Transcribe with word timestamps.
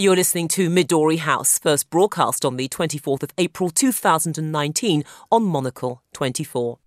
You're 0.00 0.16
listening 0.16 0.48
to 0.48 0.70
Midori 0.70 1.18
House, 1.18 1.58
first 1.58 1.90
broadcast 1.90 2.46
on 2.46 2.56
the 2.56 2.70
24th 2.70 3.22
of 3.22 3.34
April 3.36 3.68
2019 3.68 5.04
on 5.30 5.42
Monocle 5.42 6.00
24. 6.14 6.78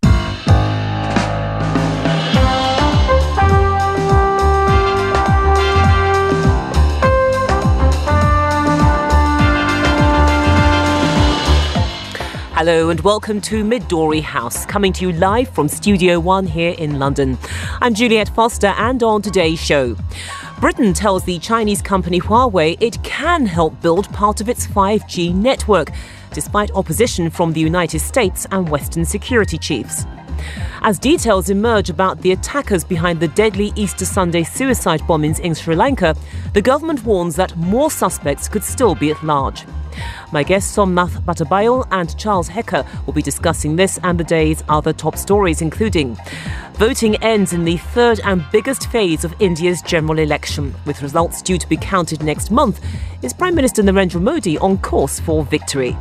Hello 12.65 12.91
and 12.91 13.01
welcome 13.01 13.41
to 13.41 13.61
Midori 13.61 14.21
House, 14.21 14.65
coming 14.65 14.93
to 14.93 15.05
you 15.05 15.11
live 15.11 15.49
from 15.49 15.67
Studio 15.67 16.17
One 16.17 16.47
here 16.47 16.73
in 16.77 16.97
London. 16.97 17.37
I'm 17.81 17.93
Juliet 17.93 18.29
Foster, 18.29 18.67
and 18.77 19.03
on 19.03 19.21
today's 19.21 19.59
show, 19.59 19.97
Britain 20.61 20.93
tells 20.93 21.25
the 21.25 21.39
Chinese 21.39 21.81
company 21.81 22.21
Huawei 22.21 22.77
it 22.79 23.03
can 23.03 23.45
help 23.45 23.81
build 23.81 24.07
part 24.13 24.39
of 24.39 24.47
its 24.47 24.65
5G 24.65 25.35
network, 25.35 25.89
despite 26.31 26.71
opposition 26.71 27.29
from 27.29 27.51
the 27.51 27.59
United 27.59 27.99
States 27.99 28.47
and 28.49 28.69
Western 28.69 29.03
security 29.03 29.57
chiefs. 29.57 30.05
As 30.83 30.97
details 30.97 31.49
emerge 31.49 31.89
about 31.89 32.21
the 32.21 32.31
attackers 32.31 32.85
behind 32.85 33.19
the 33.19 33.27
deadly 33.27 33.73
Easter 33.75 34.05
Sunday 34.05 34.43
suicide 34.43 35.01
bombings 35.01 35.41
in 35.41 35.53
Sri 35.53 35.75
Lanka, 35.75 36.15
the 36.53 36.61
government 36.61 37.03
warns 37.03 37.35
that 37.35 37.57
more 37.57 37.91
suspects 37.91 38.47
could 38.47 38.63
still 38.63 38.95
be 38.95 39.11
at 39.11 39.21
large. 39.21 39.65
My 40.31 40.43
guests 40.43 40.75
Somnath 40.75 41.21
Batabyal 41.25 41.87
and 41.91 42.17
Charles 42.17 42.47
Hecker 42.47 42.85
will 43.05 43.13
be 43.13 43.21
discussing 43.21 43.75
this 43.75 43.99
and 44.03 44.19
the 44.19 44.23
day's 44.23 44.63
other 44.69 44.93
top 44.93 45.17
stories, 45.17 45.61
including 45.61 46.17
voting 46.73 47.15
ends 47.23 47.53
in 47.53 47.65
the 47.65 47.77
third 47.77 48.19
and 48.23 48.45
biggest 48.51 48.89
phase 48.91 49.23
of 49.23 49.35
India's 49.39 49.81
general 49.81 50.19
election, 50.19 50.73
with 50.85 51.01
results 51.01 51.41
due 51.41 51.57
to 51.57 51.67
be 51.69 51.77
counted 51.77 52.23
next 52.23 52.51
month. 52.51 52.79
Is 53.21 53.33
Prime 53.33 53.55
Minister 53.55 53.83
Narendra 53.83 54.21
Modi 54.21 54.57
on 54.57 54.77
course 54.79 55.19
for 55.19 55.43
victory? 55.43 55.95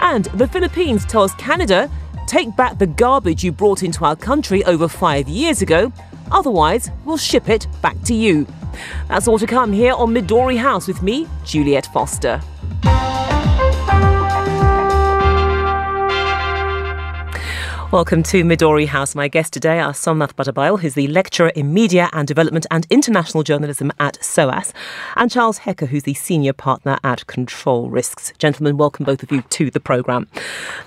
And 0.00 0.26
the 0.26 0.46
Philippines 0.46 1.04
tells 1.04 1.34
Canada 1.34 1.90
Take 2.26 2.56
back 2.56 2.78
the 2.78 2.86
garbage 2.86 3.44
you 3.44 3.52
brought 3.52 3.82
into 3.82 4.04
our 4.04 4.16
country 4.16 4.64
over 4.64 4.88
five 4.88 5.28
years 5.28 5.62
ago, 5.62 5.92
otherwise, 6.30 6.90
we'll 7.04 7.18
ship 7.18 7.48
it 7.48 7.66
back 7.82 8.00
to 8.04 8.14
you. 8.14 8.46
That's 9.08 9.28
all 9.28 9.38
to 9.38 9.46
come 9.46 9.72
here 9.72 9.92
on 9.92 10.14
Midori 10.14 10.58
House 10.58 10.88
with 10.88 11.02
me, 11.02 11.28
Juliet 11.44 11.86
Foster. 11.92 12.40
Welcome 17.94 18.24
to 18.24 18.42
Midori 18.42 18.88
House. 18.88 19.14
My 19.14 19.28
guest 19.28 19.52
today 19.52 19.78
are 19.78 19.92
Somnath 19.92 20.34
Batabyal, 20.34 20.80
who's 20.80 20.94
the 20.94 21.06
lecturer 21.06 21.50
in 21.50 21.72
media 21.72 22.10
and 22.12 22.26
development 22.26 22.66
and 22.68 22.88
international 22.90 23.44
journalism 23.44 23.92
at 24.00 24.18
SOAS, 24.20 24.74
and 25.14 25.30
Charles 25.30 25.58
Hecker, 25.58 25.86
who's 25.86 26.02
the 26.02 26.14
senior 26.14 26.52
partner 26.52 26.98
at 27.04 27.24
Control 27.28 27.88
Risks. 27.88 28.32
Gentlemen, 28.36 28.76
welcome 28.76 29.04
both 29.04 29.22
of 29.22 29.30
you 29.30 29.42
to 29.42 29.70
the 29.70 29.78
programme. 29.78 30.26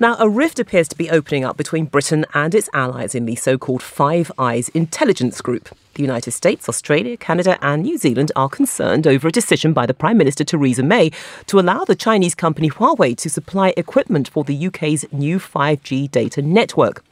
Now, 0.02 0.18
a 0.20 0.28
rift 0.28 0.60
appears 0.60 0.90
to 0.90 0.98
be 0.98 1.10
opening 1.10 1.46
up 1.46 1.56
between 1.56 1.86
Britain 1.86 2.26
and 2.34 2.54
its 2.54 2.70
allies 2.74 3.16
in 3.16 3.26
the 3.26 3.38
so 3.38 3.58
called 3.58 3.82
Five 3.82 4.30
Eyes 4.38 4.68
intelligence 4.68 5.40
group. 5.40 5.70
The 5.98 6.04
United 6.04 6.30
States, 6.30 6.70
Australia, 6.70 7.18
Canada, 7.18 7.58
and 7.60 7.82
New 7.82 7.98
Zealand 7.98 8.32
are 8.36 8.50
concerned 8.50 9.08
over 9.08 9.30
a 9.30 9.32
decision 9.32 9.74
by 9.74 9.88
the 9.88 9.96
Prime 9.96 10.16
Minister 10.16 10.44
Theresa 10.44 10.84
May 10.84 11.10
to 11.48 11.60
allow 11.60 11.86
the 11.86 11.96
Chinese 11.96 12.36
company 12.36 12.70
Huawei 12.70 13.18
to 13.18 13.32
supply 13.32 13.74
equipment 13.76 14.28
for 14.30 14.44
the 14.44 14.68
UK's 14.68 15.12
new 15.12 15.40
5G 15.40 16.12
data 16.12 16.44
network. 16.44 17.04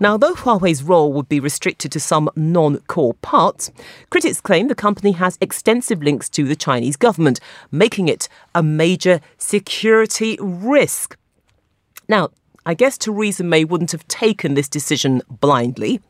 Now, 0.00 0.18
though 0.18 0.34
Huawei's 0.34 0.82
role 0.82 1.14
would 1.14 1.30
be 1.30 1.40
restricted 1.40 1.90
to 1.92 1.98
some 1.98 2.28
non 2.36 2.76
core 2.80 3.14
parts, 3.14 3.72
critics 4.10 4.42
claim 4.42 4.68
the 4.68 4.74
company 4.74 5.12
has 5.12 5.38
extensive 5.40 6.02
links 6.02 6.28
to 6.28 6.44
the 6.44 6.56
Chinese 6.56 6.96
government, 6.96 7.40
making 7.72 8.08
it 8.08 8.28
a 8.54 8.62
major 8.62 9.22
security 9.38 10.36
risk. 10.42 11.16
Now, 12.06 12.28
I 12.66 12.74
guess 12.74 12.98
Theresa 12.98 13.44
May 13.44 13.64
wouldn't 13.64 13.92
have 13.92 14.06
taken 14.08 14.52
this 14.52 14.68
decision 14.68 15.22
blindly. 15.30 16.02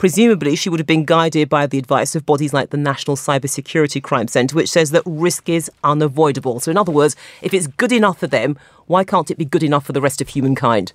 Presumably, 0.00 0.56
she 0.56 0.70
would 0.70 0.80
have 0.80 0.86
been 0.86 1.04
guided 1.04 1.50
by 1.50 1.66
the 1.66 1.76
advice 1.76 2.16
of 2.16 2.24
bodies 2.24 2.54
like 2.54 2.70
the 2.70 2.78
National 2.78 3.18
Cybersecurity 3.18 4.02
Crime 4.02 4.28
Centre, 4.28 4.56
which 4.56 4.70
says 4.70 4.92
that 4.92 5.02
risk 5.04 5.46
is 5.50 5.70
unavoidable. 5.84 6.58
So, 6.58 6.70
in 6.70 6.78
other 6.78 6.90
words, 6.90 7.16
if 7.42 7.52
it's 7.52 7.66
good 7.66 7.92
enough 7.92 8.18
for 8.18 8.26
them, 8.26 8.58
why 8.86 9.04
can't 9.04 9.30
it 9.30 9.36
be 9.36 9.44
good 9.44 9.62
enough 9.62 9.84
for 9.84 9.92
the 9.92 10.00
rest 10.00 10.22
of 10.22 10.28
humankind? 10.28 10.94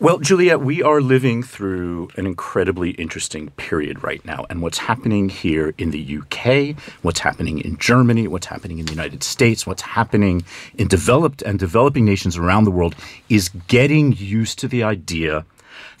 Well, 0.00 0.18
Juliet, 0.18 0.62
we 0.62 0.82
are 0.82 1.00
living 1.00 1.44
through 1.44 2.08
an 2.16 2.26
incredibly 2.26 2.90
interesting 2.90 3.50
period 3.50 4.02
right 4.02 4.24
now. 4.24 4.44
And 4.50 4.60
what's 4.60 4.78
happening 4.78 5.28
here 5.28 5.74
in 5.78 5.92
the 5.92 6.18
UK, 6.18 6.76
what's 7.02 7.20
happening 7.20 7.60
in 7.60 7.78
Germany, 7.78 8.26
what's 8.26 8.46
happening 8.46 8.80
in 8.80 8.86
the 8.86 8.92
United 8.92 9.22
States, 9.22 9.64
what's 9.64 9.82
happening 9.82 10.44
in 10.76 10.88
developed 10.88 11.40
and 11.42 11.56
developing 11.56 12.04
nations 12.04 12.36
around 12.36 12.64
the 12.64 12.72
world 12.72 12.96
is 13.28 13.48
getting 13.68 14.10
used 14.10 14.58
to 14.58 14.66
the 14.66 14.82
idea 14.82 15.44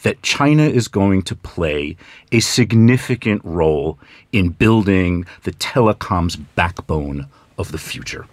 that 0.06 0.22
China 0.22 0.62
is 0.62 0.86
going 0.86 1.20
to 1.20 1.34
play 1.34 1.96
a 2.30 2.38
significant 2.38 3.40
role 3.44 3.98
in 4.30 4.50
building 4.50 5.26
the 5.42 5.50
telecoms 5.50 6.40
backbone 6.54 7.26
of 7.58 7.72
the 7.72 7.78
future. 7.78 8.24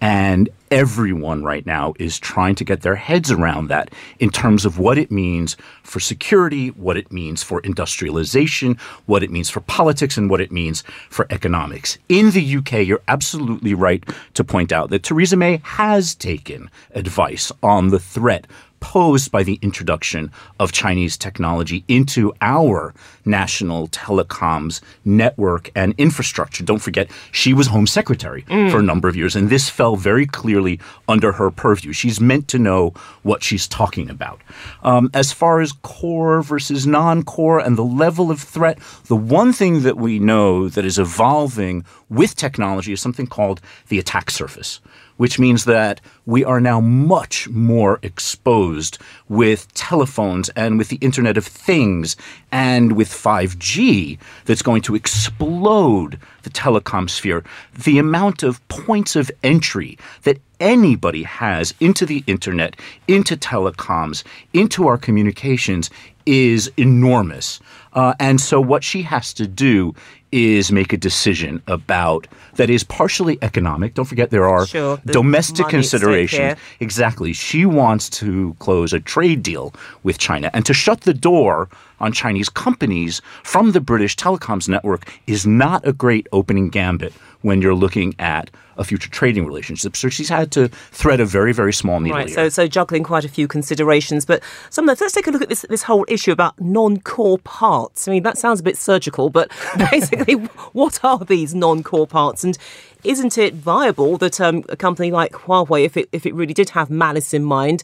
And 0.00 0.48
everyone 0.70 1.42
right 1.42 1.66
now 1.66 1.94
is 1.98 2.20
trying 2.20 2.54
to 2.54 2.64
get 2.64 2.82
their 2.82 2.94
heads 2.94 3.32
around 3.32 3.66
that 3.66 3.92
in 4.20 4.30
terms 4.30 4.64
of 4.64 4.78
what 4.78 4.96
it 4.96 5.10
means 5.10 5.56
for 5.82 5.98
security, 5.98 6.68
what 6.68 6.96
it 6.96 7.10
means 7.10 7.42
for 7.42 7.58
industrialization, 7.60 8.78
what 9.06 9.24
it 9.24 9.30
means 9.32 9.50
for 9.50 9.60
politics, 9.60 10.16
and 10.16 10.30
what 10.30 10.40
it 10.40 10.52
means 10.52 10.84
for 11.10 11.26
economics. 11.30 11.98
In 12.08 12.30
the 12.30 12.56
UK, 12.58 12.86
you're 12.86 13.02
absolutely 13.08 13.74
right 13.74 14.04
to 14.34 14.44
point 14.44 14.70
out 14.70 14.90
that 14.90 15.02
Theresa 15.02 15.36
May 15.36 15.60
has 15.64 16.14
taken 16.14 16.70
advice 16.92 17.50
on 17.60 17.88
the 17.88 17.98
threat 17.98 18.46
posed 18.80 19.30
by 19.30 19.42
the 19.42 19.58
introduction 19.62 20.30
of 20.58 20.72
Chinese 20.72 21.16
technology 21.16 21.84
into 21.88 22.32
our 22.40 22.94
national 23.24 23.88
telecoms 23.88 24.80
network 25.04 25.70
and 25.74 25.94
infrastructure. 25.98 26.64
Don't 26.64 26.78
forget, 26.78 27.10
she 27.32 27.52
was 27.52 27.68
Home 27.68 27.86
Secretary 27.86 28.42
mm. 28.42 28.70
for 28.70 28.78
a 28.78 28.82
number 28.82 29.08
of 29.08 29.16
years, 29.16 29.36
and 29.36 29.50
this 29.50 29.68
fell 29.68 29.96
very 29.96 30.26
clearly 30.26 30.80
under 31.08 31.32
her 31.32 31.50
purview. 31.50 31.92
She's 31.92 32.20
meant 32.20 32.48
to 32.48 32.58
know 32.58 32.94
what 33.22 33.42
she's 33.42 33.68
talking 33.68 34.10
about. 34.10 34.40
Um, 34.82 35.10
as 35.14 35.32
far 35.32 35.60
as 35.60 35.72
core 35.72 36.42
versus 36.42 36.86
non 36.86 37.22
core 37.22 37.58
and 37.58 37.76
the 37.76 37.84
level 37.84 38.30
of 38.30 38.40
threat, 38.40 38.78
the 39.06 39.16
one 39.16 39.52
thing 39.52 39.82
that 39.82 39.96
we 39.96 40.18
know 40.18 40.68
that 40.68 40.84
is 40.84 40.98
evolving 40.98 41.84
with 42.08 42.36
technology 42.36 42.92
is 42.92 43.00
something 43.00 43.26
called 43.26 43.60
the 43.88 43.98
attack 43.98 44.30
surface 44.30 44.80
which 45.18 45.38
means 45.38 45.66
that 45.66 46.00
we 46.24 46.42
are 46.42 46.60
now 46.60 46.80
much 46.80 47.48
more 47.50 47.98
exposed 48.02 48.98
with 49.28 49.72
telephones 49.74 50.48
and 50.50 50.78
with 50.78 50.88
the 50.88 50.98
Internet 51.00 51.36
of 51.36 51.46
Things 51.46 52.16
and 52.50 52.92
with 52.92 53.08
5G 53.08 54.18
that's 54.44 54.62
going 54.62 54.82
to 54.82 54.94
explode 54.94 56.18
the 56.42 56.50
telecom 56.50 57.08
sphere. 57.08 57.44
The 57.84 57.98
amount 57.98 58.42
of 58.42 58.66
points 58.68 59.16
of 59.16 59.30
entry 59.42 59.98
that 60.22 60.38
anybody 60.60 61.22
has 61.22 61.74
into 61.80 62.06
the 62.06 62.24
Internet, 62.26 62.76
into 63.06 63.36
telecoms, 63.36 64.24
into 64.52 64.86
our 64.86 64.98
communications 64.98 65.90
is 66.26 66.70
enormous. 66.76 67.58
Uh, 67.94 68.14
and 68.20 68.40
so, 68.40 68.60
what 68.60 68.84
she 68.84 69.02
has 69.02 69.32
to 69.32 69.46
do 69.46 69.94
is 70.30 70.70
make 70.70 70.92
a 70.92 70.96
decision 70.96 71.62
about 71.66 72.26
that 72.56 72.68
is 72.68 72.84
partially 72.84 73.38
economic. 73.40 73.94
Don't 73.94 74.04
forget 74.04 74.30
there 74.30 74.48
are 74.48 74.66
sure, 74.66 75.00
domestic 75.06 75.68
considerations. 75.68 76.58
Exactly. 76.80 77.32
She 77.32 77.64
wants 77.64 78.10
to 78.10 78.54
close 78.58 78.92
a 78.92 79.00
trade 79.18 79.42
deal 79.42 79.74
with 80.04 80.16
China 80.16 80.48
and 80.54 80.64
to 80.64 80.72
shut 80.72 81.00
the 81.00 81.12
door 81.12 81.68
on 81.98 82.12
Chinese 82.12 82.48
companies 82.48 83.20
from 83.42 83.72
the 83.72 83.80
British 83.80 84.14
telecoms 84.14 84.68
network 84.68 85.12
is 85.26 85.44
not 85.44 85.84
a 85.84 85.92
great 85.92 86.28
opening 86.30 86.68
gambit 86.68 87.12
when 87.40 87.60
you're 87.60 87.74
looking 87.74 88.14
at 88.20 88.48
a 88.76 88.84
future 88.84 89.10
trading 89.10 89.44
relationship. 89.44 89.96
So 89.96 90.08
she's 90.08 90.28
had 90.28 90.52
to 90.52 90.68
thread 90.68 91.18
a 91.18 91.26
very, 91.26 91.52
very 91.52 91.72
small 91.72 91.98
needle. 91.98 92.18
Right. 92.18 92.28
Here. 92.28 92.36
So, 92.36 92.48
so 92.48 92.68
juggling 92.68 93.02
quite 93.02 93.24
a 93.24 93.28
few 93.28 93.48
considerations. 93.48 94.24
But 94.24 94.40
some 94.70 94.86
let's 94.86 95.12
take 95.12 95.26
a 95.26 95.32
look 95.32 95.42
at 95.42 95.48
this 95.48 95.66
this 95.68 95.82
whole 95.82 96.04
issue 96.06 96.30
about 96.30 96.60
non-core 96.60 97.38
parts. 97.38 98.06
I 98.06 98.12
mean, 98.12 98.22
that 98.22 98.38
sounds 98.38 98.60
a 98.60 98.62
bit 98.62 98.76
surgical, 98.76 99.30
but 99.30 99.50
basically, 99.90 100.34
what 100.74 101.04
are 101.04 101.18
these 101.24 101.56
non-core 101.56 102.06
parts? 102.06 102.44
And 102.44 102.56
isn't 103.02 103.36
it 103.36 103.54
viable 103.54 104.16
that 104.18 104.40
um, 104.40 104.64
a 104.68 104.76
company 104.76 105.10
like 105.10 105.32
Huawei, 105.32 105.84
if 105.84 105.96
it 105.96 106.08
if 106.12 106.24
it 106.24 106.34
really 106.34 106.54
did 106.54 106.70
have 106.70 106.88
malice 106.88 107.34
in 107.34 107.42
mind, 107.42 107.82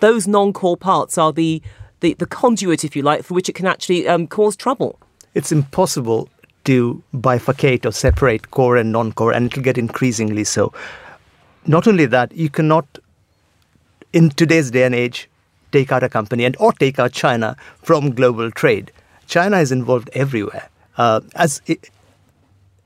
those 0.00 0.28
non-core 0.28 0.76
parts 0.76 1.18
are 1.18 1.32
the 1.32 1.62
the, 2.00 2.14
the 2.14 2.26
conduit, 2.26 2.82
if 2.82 2.96
you 2.96 3.02
like, 3.02 3.24
for 3.24 3.34
which 3.34 3.48
it 3.48 3.54
can 3.54 3.66
actually 3.66 4.08
um, 4.08 4.26
cause 4.26 4.56
trouble? 4.56 4.98
It's 5.34 5.52
impossible 5.52 6.30
to 6.64 7.02
bifurcate 7.14 7.84
or 7.84 7.92
separate 7.92 8.50
core 8.50 8.76
and 8.76 8.90
non-core, 8.90 9.32
and 9.32 9.46
it'll 9.46 9.62
get 9.62 9.76
increasingly 9.76 10.44
so. 10.44 10.72
Not 11.66 11.86
only 11.86 12.06
that, 12.06 12.32
you 12.32 12.48
cannot, 12.48 12.86
in 14.14 14.30
today's 14.30 14.70
day 14.70 14.84
and 14.84 14.94
age, 14.94 15.28
take 15.72 15.92
out 15.92 16.02
a 16.02 16.08
company 16.08 16.44
and 16.44 16.56
or 16.58 16.72
take 16.72 16.98
out 16.98 17.12
China 17.12 17.56
from 17.82 18.14
global 18.14 18.50
trade. 18.50 18.90
China 19.26 19.58
is 19.58 19.70
involved 19.70 20.10
everywhere. 20.14 20.68
Uh, 20.96 21.20
as 21.34 21.62
it, 21.66 21.90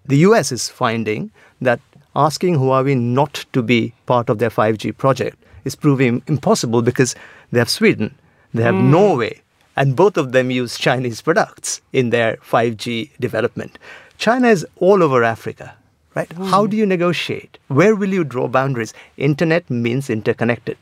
the 0.05 0.19
US 0.19 0.53
is 0.53 0.69
finding 0.69 1.31
that 1.61 1.81
asking 2.15 2.57
Huawei 2.57 2.99
not 2.99 3.45
to 3.53 3.63
be 3.63 3.95
part 4.07 4.29
of 4.29 4.39
their 4.39 4.51
5G 4.51 4.97
project 4.97 5.44
is 5.65 5.75
proving 5.75 6.23
impossible 6.27 6.83
because 6.83 7.15
they 7.51 7.59
have 7.59 7.71
Sweden, 7.71 8.15
they 8.53 8.63
have 8.63 8.75
mm. 8.75 8.91
Norway, 8.91 9.41
and 9.77 9.97
both 9.97 10.17
of 10.17 10.33
them 10.33 10.51
use 10.51 10.79
Chinese 10.79 11.21
products 11.21 11.81
in 11.93 12.11
their 12.11 12.37
5G 12.37 13.11
development. 13.19 13.79
China 14.19 14.49
is 14.49 14.67
all 14.77 15.03
over 15.03 15.25
Africa, 15.25 15.75
right? 16.15 16.29
Mm. 16.29 16.49
How 16.49 16.67
do 16.67 16.77
you 16.77 16.87
negotiate? 16.87 17.59
Where 17.69 17.97
will 17.97 18.13
you 18.13 18.25
draw 18.25 18.49
boundaries? 18.49 18.95
Internet 19.17 19.69
means 19.71 20.11
interconnected 20.11 20.79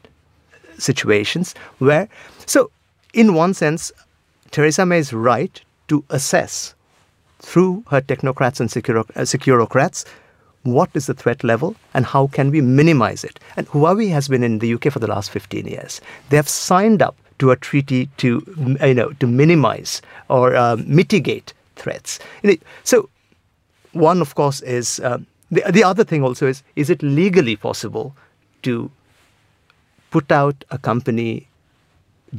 situations 0.78 1.54
where, 1.78 2.08
so 2.46 2.70
in 3.14 3.34
one 3.34 3.54
sense, 3.54 3.92
Theresa 4.50 4.84
May 4.84 4.98
is 4.98 5.12
right 5.12 5.60
to 5.88 6.04
assess 6.10 6.74
through 7.40 7.84
her 7.88 8.00
technocrats 8.00 8.60
and 8.60 8.70
uh, 8.70 9.22
securocrats 9.22 10.04
what 10.64 10.90
is 10.94 11.06
the 11.06 11.14
threat 11.14 11.42
level 11.42 11.74
and 11.94 12.06
how 12.06 12.28
can 12.28 12.50
we 12.50 12.60
minimize 12.60 13.24
it. 13.24 13.40
And 13.56 13.66
Huawei 13.68 14.10
has 14.10 14.28
been 14.28 14.42
in 14.42 14.60
the 14.60 14.74
UK 14.74 14.92
for 14.92 15.00
the 15.00 15.06
last 15.06 15.30
15 15.30 15.66
years. 15.66 16.00
They 16.28 16.36
have 16.36 16.48
signed 16.48 17.02
up 17.02 17.16
to 17.38 17.50
a 17.50 17.56
treaty 17.56 18.06
to, 18.18 18.78
you 18.80 18.94
know, 18.94 19.12
to 19.14 19.26
minimize 19.26 20.02
or 20.28 20.54
um, 20.54 20.84
mitigate 20.86 21.52
threats. 21.76 22.18
So 22.84 23.08
one, 23.92 24.20
of 24.20 24.34
course, 24.34 24.60
is 24.60 25.00
um, 25.00 25.26
the, 25.50 25.62
the 25.70 25.84
other 25.84 26.04
thing 26.04 26.22
also 26.22 26.46
is 26.46 26.62
is 26.76 26.88
it 26.88 27.02
legally 27.02 27.56
possible 27.56 28.14
to 28.62 28.90
put 30.10 30.30
out 30.30 30.64
a 30.70 30.78
company 30.78 31.48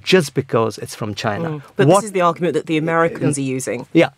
just 0.02 0.34
because 0.34 0.78
it's 0.78 0.96
from 0.96 1.14
China? 1.14 1.50
Mm. 1.50 1.62
But 1.76 1.88
what, 1.88 1.96
this 1.98 2.06
is 2.06 2.12
the 2.14 2.22
argument 2.22 2.54
that 2.56 2.66
the 2.66 2.78
Americans 2.78 3.38
uh, 3.38 3.42
are 3.42 3.46
using. 3.46 3.86
Yeah, 3.94 4.10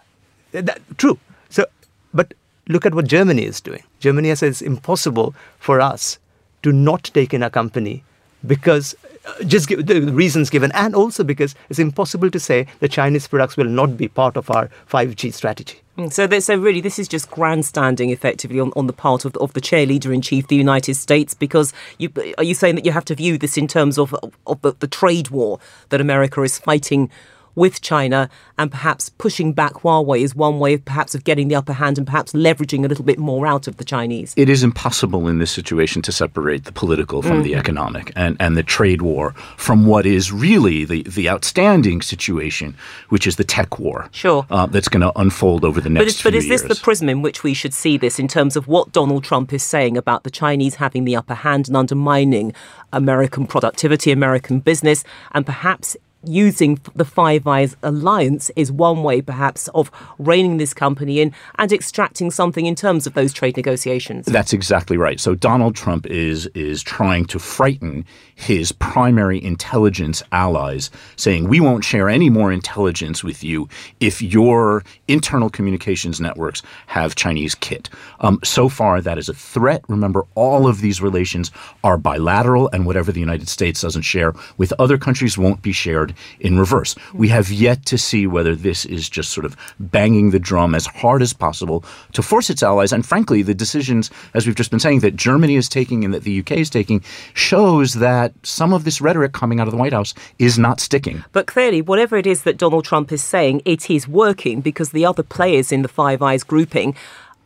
that, 0.52 0.80
true. 0.98 1.20
So, 1.50 1.66
but 2.14 2.34
look 2.68 2.86
at 2.86 2.94
what 2.94 3.06
Germany 3.06 3.46
is 3.46 3.62
doing. 3.62 3.84
Germany 4.00 4.30
has 4.30 4.40
said 4.40 4.50
it's 4.50 4.62
impossible 4.62 5.36
for 5.60 5.82
us 5.82 6.20
to 6.64 6.72
not 6.72 7.04
take 7.14 7.34
in 7.34 7.44
a 7.44 7.50
company 7.50 8.04
because 8.46 8.96
uh, 9.26 9.44
just 9.44 9.70
the 9.70 10.02
reasons 10.12 10.50
given, 10.50 10.72
and 10.74 10.94
also 10.94 11.24
because 11.24 11.56
it's 11.70 11.80
impossible 11.80 12.30
to 12.30 12.40
say 12.40 12.68
the 12.80 12.88
Chinese 12.88 13.28
products 13.28 13.58
will 13.58 13.66
not 13.66 13.98
be 13.98 14.08
part 14.08 14.38
of 14.38 14.50
our 14.52 14.70
5G 14.90 15.34
strategy. 15.34 15.82
Mm, 15.98 16.12
so, 16.12 16.40
so 16.40 16.58
really, 16.58 16.82
this 16.82 17.00
is 17.00 17.08
just 17.08 17.32
grandstanding, 17.32 18.10
effectively, 18.10 18.60
on, 18.60 18.72
on 18.76 18.88
the 18.88 18.94
part 18.94 19.26
of 19.26 19.34
the, 19.34 19.40
of 19.40 19.54
the 19.54 19.62
chair 19.62 19.86
Leader 19.86 20.12
in 20.12 20.22
chief, 20.22 20.48
the 20.48 20.56
United 20.56 20.96
States. 20.96 21.34
Because 21.34 21.74
you 21.98 22.12
are 22.38 22.44
you 22.44 22.54
saying 22.54 22.76
that 22.76 22.86
you 22.86 22.92
have 22.92 23.06
to 23.06 23.16
view 23.16 23.38
this 23.38 23.58
in 23.58 23.68
terms 23.68 23.98
of 23.98 24.14
of 24.46 24.62
the, 24.62 24.74
the 24.80 24.88
trade 24.88 25.30
war 25.30 25.60
that 25.90 26.02
America 26.02 26.42
is 26.42 26.60
fighting 26.60 27.10
with 27.56 27.82
China 27.82 28.30
and 28.58 28.72
perhaps 28.72 29.10
pushing 29.10 29.54
back 29.54 29.74
Huawei 29.74 30.22
is 30.22 30.36
one 30.36 30.60
way 30.60 30.76
of 30.76 30.86
perhaps 30.86 31.16
of 31.16 31.24
getting 31.24 31.48
the 31.48 31.56
upper 31.56 31.74
hand 31.74 31.98
and 31.98 32.06
perhaps 32.06 32.34
leveraging 32.34 32.86
a 32.86 32.88
little 32.88 33.06
bit 33.06 33.18
more 33.18 33.48
out 33.48 33.68
of 33.68 33.78
the 33.78 33.84
Chinese. 33.84 34.34
It 34.38 34.50
is 34.50 34.64
impossible 34.64 35.28
in 35.28 35.40
this 35.40 35.52
situation 35.52 36.02
to 36.04 36.12
separate 36.12 36.66
the 36.66 36.72
political 36.72 37.22
from 37.22 37.42
mm. 37.42 37.44
the 37.44 37.56
economic 37.56 38.12
and, 38.16 38.38
and 38.40 38.56
the 38.56 38.64
trade 38.64 39.02
war 39.02 39.32
from 39.58 39.86
what 39.86 40.06
is 40.06 40.32
really 40.32 40.86
the, 40.86 41.04
the 41.04 41.30
outstanding 41.30 42.02
situation, 42.02 42.76
which 43.10 43.28
is 43.28 43.38
the 43.38 43.44
tech 43.44 43.80
war. 43.80 44.10
Sure. 44.12 44.46
Uh, 44.50 44.66
that's 44.66 44.88
going 44.88 45.02
to 45.02 45.18
unfold 45.20 45.64
over 45.66 45.82
the 45.82 45.90
next 45.90 46.24
but, 46.24 46.32
but 46.32 46.36
is 46.36 46.48
this 46.48 46.64
the 46.64 46.76
prism 46.76 47.10
in 47.10 47.22
which 47.22 47.44
we 47.44 47.54
should 47.54 47.74
see 47.74 47.98
this 47.98 48.20
in 48.20 48.28
terms 48.28 48.56
of 48.56 48.68
what 48.68 48.92
Donald 48.92 49.24
Trump 49.24 49.54
is 49.54 49.64
saying 49.64 49.98
about 49.98 50.24
the 50.24 50.30
Chinese 50.30 50.76
having 50.76 51.06
the 51.06 51.16
upper 51.16 51.34
hand 51.34 51.68
and 51.68 51.78
undermining 51.78 52.54
American 52.94 53.46
productivity, 53.48 54.12
American 54.12 54.60
business, 54.60 55.04
and 55.32 55.46
perhaps 55.46 55.98
using 56.28 56.80
the 56.96 57.06
Five 57.06 57.48
Eyes 57.48 57.76
alliance 57.84 58.52
is 58.56 58.72
one 58.72 59.04
way, 59.04 59.22
perhaps, 59.22 59.68
of 59.70 59.92
reining 60.18 60.58
this 60.58 60.74
company 60.74 61.20
in 61.20 61.34
and 61.56 61.72
extracting 61.72 62.32
something 62.32 62.66
in 62.66 62.76
terms 62.76 63.08
of 63.08 63.14
those 63.14 63.34
trade 63.34 63.58
negotiations. 63.58 64.26
That's 64.26 64.54
exactly 64.54 64.98
right. 64.98 65.20
So 65.20 65.36
Donald 65.36 65.76
Trump 65.76 66.06
is 66.08 66.48
is 66.48 66.82
trying 66.84 67.26
to 67.26 67.40
frighten 67.40 68.06
his 68.36 68.72
primary 68.72 69.44
intelligence 69.44 70.22
allies, 70.32 70.90
saying 71.16 71.48
we 71.48 71.60
won't 71.60 71.84
share 71.84 72.10
any 72.10 72.30
more 72.30 72.52
intelligence 72.52 73.24
with 73.24 73.44
you 73.44 73.70
if 74.00 74.22
your 74.22 74.84
internal 75.08 75.50
communications 75.50 76.20
networks 76.20 76.62
have 76.88 77.16
Chinese 77.16 77.56
kit. 77.56 77.90
Um, 78.20 78.40
so 78.44 78.70
far, 78.70 79.02
that 79.02 79.18
is 79.18 79.30
a 79.30 79.34
threat. 79.34 79.84
Remember, 79.88 80.26
all 80.36 80.68
of 80.68 80.82
these 80.82 81.02
relations 81.02 81.52
are 81.84 81.98
bilateral, 81.98 82.70
and 82.74 82.86
whatever 82.86 83.12
the 83.12 83.20
United 83.20 83.48
States 83.48 83.82
doesn't 83.82 84.02
share 84.02 84.34
with 84.58 84.74
other 84.80 84.98
countries 84.98 85.38
won't 85.38 85.62
be 85.62 85.72
shared 85.72 86.15
in 86.40 86.58
reverse. 86.58 86.96
We 87.14 87.30
have 87.30 87.52
yet 87.52 87.86
to 87.88 87.98
see 87.98 88.28
whether 88.28 88.56
this 88.56 88.86
is 88.86 89.10
just 89.10 89.32
sort 89.32 89.46
of 89.46 89.56
banging 89.80 90.32
the 90.32 90.40
drum 90.40 90.76
as 90.76 90.86
hard 90.86 91.22
as 91.22 91.34
possible 91.34 91.84
to 92.14 92.22
force 92.22 92.50
its 92.50 92.64
allies. 92.64 92.92
And 92.92 93.06
frankly, 93.06 93.42
the 93.42 93.54
decisions, 93.54 94.10
as 94.34 94.46
we've 94.46 94.56
just 94.56 94.72
been 94.72 94.80
saying, 94.80 95.00
that 95.02 95.16
Germany 95.16 95.56
is 95.56 95.70
taking 95.70 96.04
and 96.04 96.14
that 96.14 96.24
the 96.24 96.40
UK 96.40 96.52
is 96.54 96.70
taking 96.70 97.04
shows 97.34 97.96
that 97.96 98.34
some 98.44 98.74
of 98.74 98.84
this 98.84 99.02
rhetoric 99.02 99.34
coming 99.34 99.60
out 99.60 99.68
of 99.68 99.72
the 99.72 99.78
White 99.78 99.94
House 99.94 100.14
is 100.40 100.58
not 100.58 100.80
sticking. 100.80 101.24
But 101.32 101.48
clearly, 101.48 101.82
whatever 101.82 102.18
it 102.18 102.28
is 102.28 102.44
that 102.44 102.58
Donald 102.58 102.86
Trump 102.86 103.12
is 103.12 103.24
saying, 103.24 103.62
it 103.66 103.90
is 103.90 104.08
working 104.08 104.62
because 104.62 104.92
the 104.92 105.06
other 105.06 105.24
players 105.24 105.72
in 105.72 105.82
the 105.82 105.88
Five 105.88 106.22
Eyes 106.22 106.44
grouping 106.44 106.96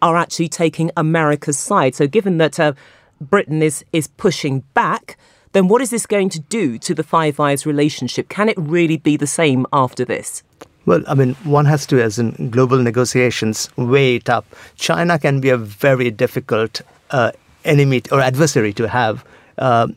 are 0.01 0.17
actually 0.17 0.49
taking 0.49 0.91
America's 0.95 1.57
side. 1.57 1.95
So 1.95 2.07
given 2.07 2.37
that 2.37 2.59
uh, 2.59 2.73
Britain 3.19 3.61
is 3.61 3.83
is 3.91 4.07
pushing 4.07 4.61
back, 4.73 5.17
then 5.51 5.67
what 5.67 5.81
is 5.81 5.89
this 5.89 6.05
going 6.05 6.29
to 6.29 6.39
do 6.39 6.77
to 6.79 6.93
the 6.93 7.03
Five 7.03 7.39
Eyes 7.39 7.65
relationship? 7.65 8.29
Can 8.29 8.49
it 8.49 8.57
really 8.57 8.97
be 8.97 9.17
the 9.17 9.27
same 9.27 9.65
after 9.73 10.05
this? 10.05 10.43
Well, 10.85 11.03
I 11.07 11.13
mean, 11.13 11.35
one 11.43 11.65
has 11.65 11.85
to, 11.87 12.01
as 12.01 12.17
in 12.17 12.49
global 12.49 12.77
negotiations, 12.77 13.69
weigh 13.75 14.15
it 14.15 14.29
up. 14.29 14.45
China 14.75 15.19
can 15.19 15.39
be 15.39 15.49
a 15.49 15.57
very 15.57 16.09
difficult 16.09 16.81
uh, 17.11 17.31
enemy 17.65 18.01
or 18.11 18.21
adversary 18.21 18.73
to 18.73 18.87
have 18.87 19.25
uh, 19.57 19.87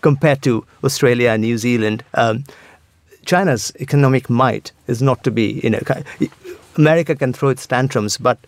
compared 0.00 0.42
to 0.42 0.66
Australia 0.82 1.30
and 1.30 1.42
New 1.42 1.58
Zealand. 1.58 2.04
Um, 2.14 2.44
China's 3.24 3.72
economic 3.78 4.28
might 4.28 4.72
is 4.88 5.00
not 5.00 5.22
to 5.24 5.30
be, 5.30 5.60
you 5.62 5.70
know, 5.70 5.80
America 6.76 7.14
can 7.14 7.32
throw 7.32 7.50
its 7.50 7.66
tantrums, 7.66 8.16
but 8.16 8.38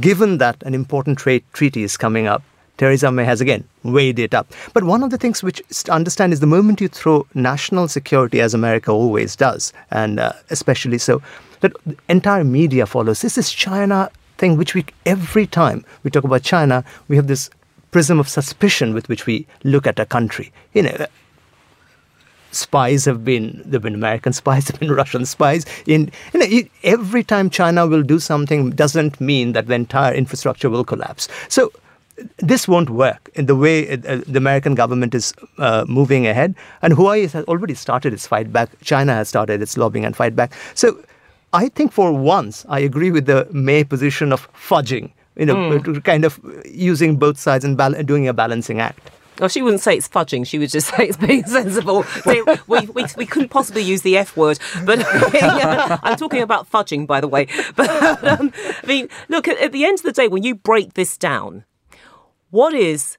given 0.00 0.38
that 0.38 0.62
an 0.62 0.74
important 0.74 1.18
trade 1.18 1.44
treaty 1.52 1.82
is 1.82 1.96
coming 1.96 2.26
up, 2.26 2.42
Theresa 2.76 3.10
May 3.12 3.24
has 3.24 3.40
again 3.40 3.64
weighed 3.82 4.18
it 4.18 4.34
up. 4.34 4.52
But 4.72 4.84
one 4.84 5.02
of 5.02 5.10
the 5.10 5.18
things 5.18 5.42
which 5.42 5.62
to 5.84 5.92
understand 5.92 6.32
is 6.32 6.40
the 6.40 6.46
moment 6.46 6.80
you 6.80 6.88
throw 6.88 7.26
national 7.34 7.88
security, 7.88 8.40
as 8.40 8.54
America 8.54 8.90
always 8.90 9.36
does, 9.36 9.72
and 9.90 10.18
uh, 10.18 10.32
especially 10.50 10.98
so, 10.98 11.22
that 11.60 11.72
entire 12.08 12.44
media 12.44 12.86
follows. 12.86 13.22
This 13.22 13.38
is 13.38 13.50
China 13.50 14.10
thing 14.38 14.56
which 14.56 14.74
we 14.74 14.84
every 15.06 15.46
time 15.46 15.84
we 16.02 16.10
talk 16.10 16.24
about 16.24 16.42
China, 16.42 16.84
we 17.08 17.16
have 17.16 17.28
this 17.28 17.50
prism 17.90 18.18
of 18.18 18.28
suspicion 18.28 18.92
with 18.92 19.08
which 19.08 19.26
we 19.26 19.46
look 19.62 19.86
at 19.86 20.00
a 20.00 20.06
country. 20.06 20.52
You 20.72 20.82
know, 20.82 21.06
spies 22.50 23.04
have 23.04 23.24
been 23.24 23.62
there 23.64 23.74
have 23.74 23.82
been 23.82 23.94
American 23.94 24.32
spies, 24.40 24.64
there 24.64 24.74
have 24.74 24.80
been 24.80 24.90
Russian 24.90 25.26
spies. 25.26 25.64
In 25.86 26.10
you 26.32 26.40
know, 26.40 26.68
every 26.82 27.22
time 27.22 27.50
China 27.50 27.86
will 27.86 28.02
do 28.02 28.18
something 28.18 28.70
doesn't 28.70 29.20
mean 29.20 29.52
that 29.52 29.68
the 29.68 29.74
entire 29.74 30.12
infrastructure 30.12 30.68
will 30.68 30.84
collapse. 30.84 31.28
So 31.48 31.72
this 32.38 32.68
won't 32.68 32.90
work 32.90 33.30
in 33.34 33.46
the 33.46 33.56
way 33.56 33.90
uh, 33.92 34.20
the 34.26 34.36
American 34.36 34.74
government 34.74 35.14
is 35.14 35.34
uh, 35.58 35.84
moving 35.88 36.26
ahead. 36.26 36.54
And 36.82 36.94
Huawei 36.94 37.30
has 37.30 37.44
already 37.46 37.74
started 37.74 38.12
its 38.12 38.26
fight 38.26 38.52
back. 38.52 38.70
China 38.82 39.14
has 39.14 39.28
started 39.28 39.62
its 39.62 39.76
lobbying 39.76 40.04
and 40.04 40.16
fight 40.16 40.36
back. 40.36 40.52
So 40.74 41.02
I 41.52 41.68
think 41.68 41.92
for 41.92 42.12
once, 42.12 42.64
I 42.68 42.80
agree 42.80 43.10
with 43.10 43.26
the 43.26 43.48
May 43.52 43.84
position 43.84 44.32
of 44.32 44.52
fudging, 44.52 45.12
you 45.36 45.46
know, 45.46 45.54
mm. 45.54 46.04
kind 46.04 46.24
of 46.24 46.40
using 46.64 47.16
both 47.16 47.38
sides 47.38 47.64
and 47.64 47.76
bal- 47.76 48.02
doing 48.02 48.28
a 48.28 48.32
balancing 48.32 48.80
act. 48.80 49.10
Well, 49.40 49.48
she 49.48 49.62
wouldn't 49.62 49.82
say 49.82 49.96
it's 49.96 50.08
fudging. 50.08 50.46
She 50.46 50.58
would 50.58 50.70
just 50.70 50.94
say 50.94 51.08
it's 51.08 51.16
being 51.16 51.44
sensible. 51.44 52.04
we, 52.26 52.42
we, 52.42 52.80
we, 52.86 53.06
we, 53.16 53.26
couldn't 53.26 53.48
possibly 53.48 53.82
use 53.82 54.02
the 54.02 54.16
F 54.16 54.36
word, 54.36 54.58
but 54.84 54.98
yeah, 55.34 55.98
I'm 56.02 56.16
talking 56.16 56.42
about 56.42 56.70
fudging, 56.70 57.06
by 57.06 57.20
the 57.20 57.28
way. 57.28 57.48
But 57.76 57.90
um, 58.24 58.52
I 58.82 58.86
mean, 58.86 59.08
look, 59.28 59.48
at, 59.48 59.58
at 59.58 59.72
the 59.72 59.84
end 59.84 59.98
of 59.98 60.04
the 60.04 60.12
day, 60.12 60.28
when 60.28 60.44
you 60.44 60.54
break 60.54 60.94
this 60.94 61.16
down, 61.16 61.64
what 62.54 62.72
is 62.72 63.18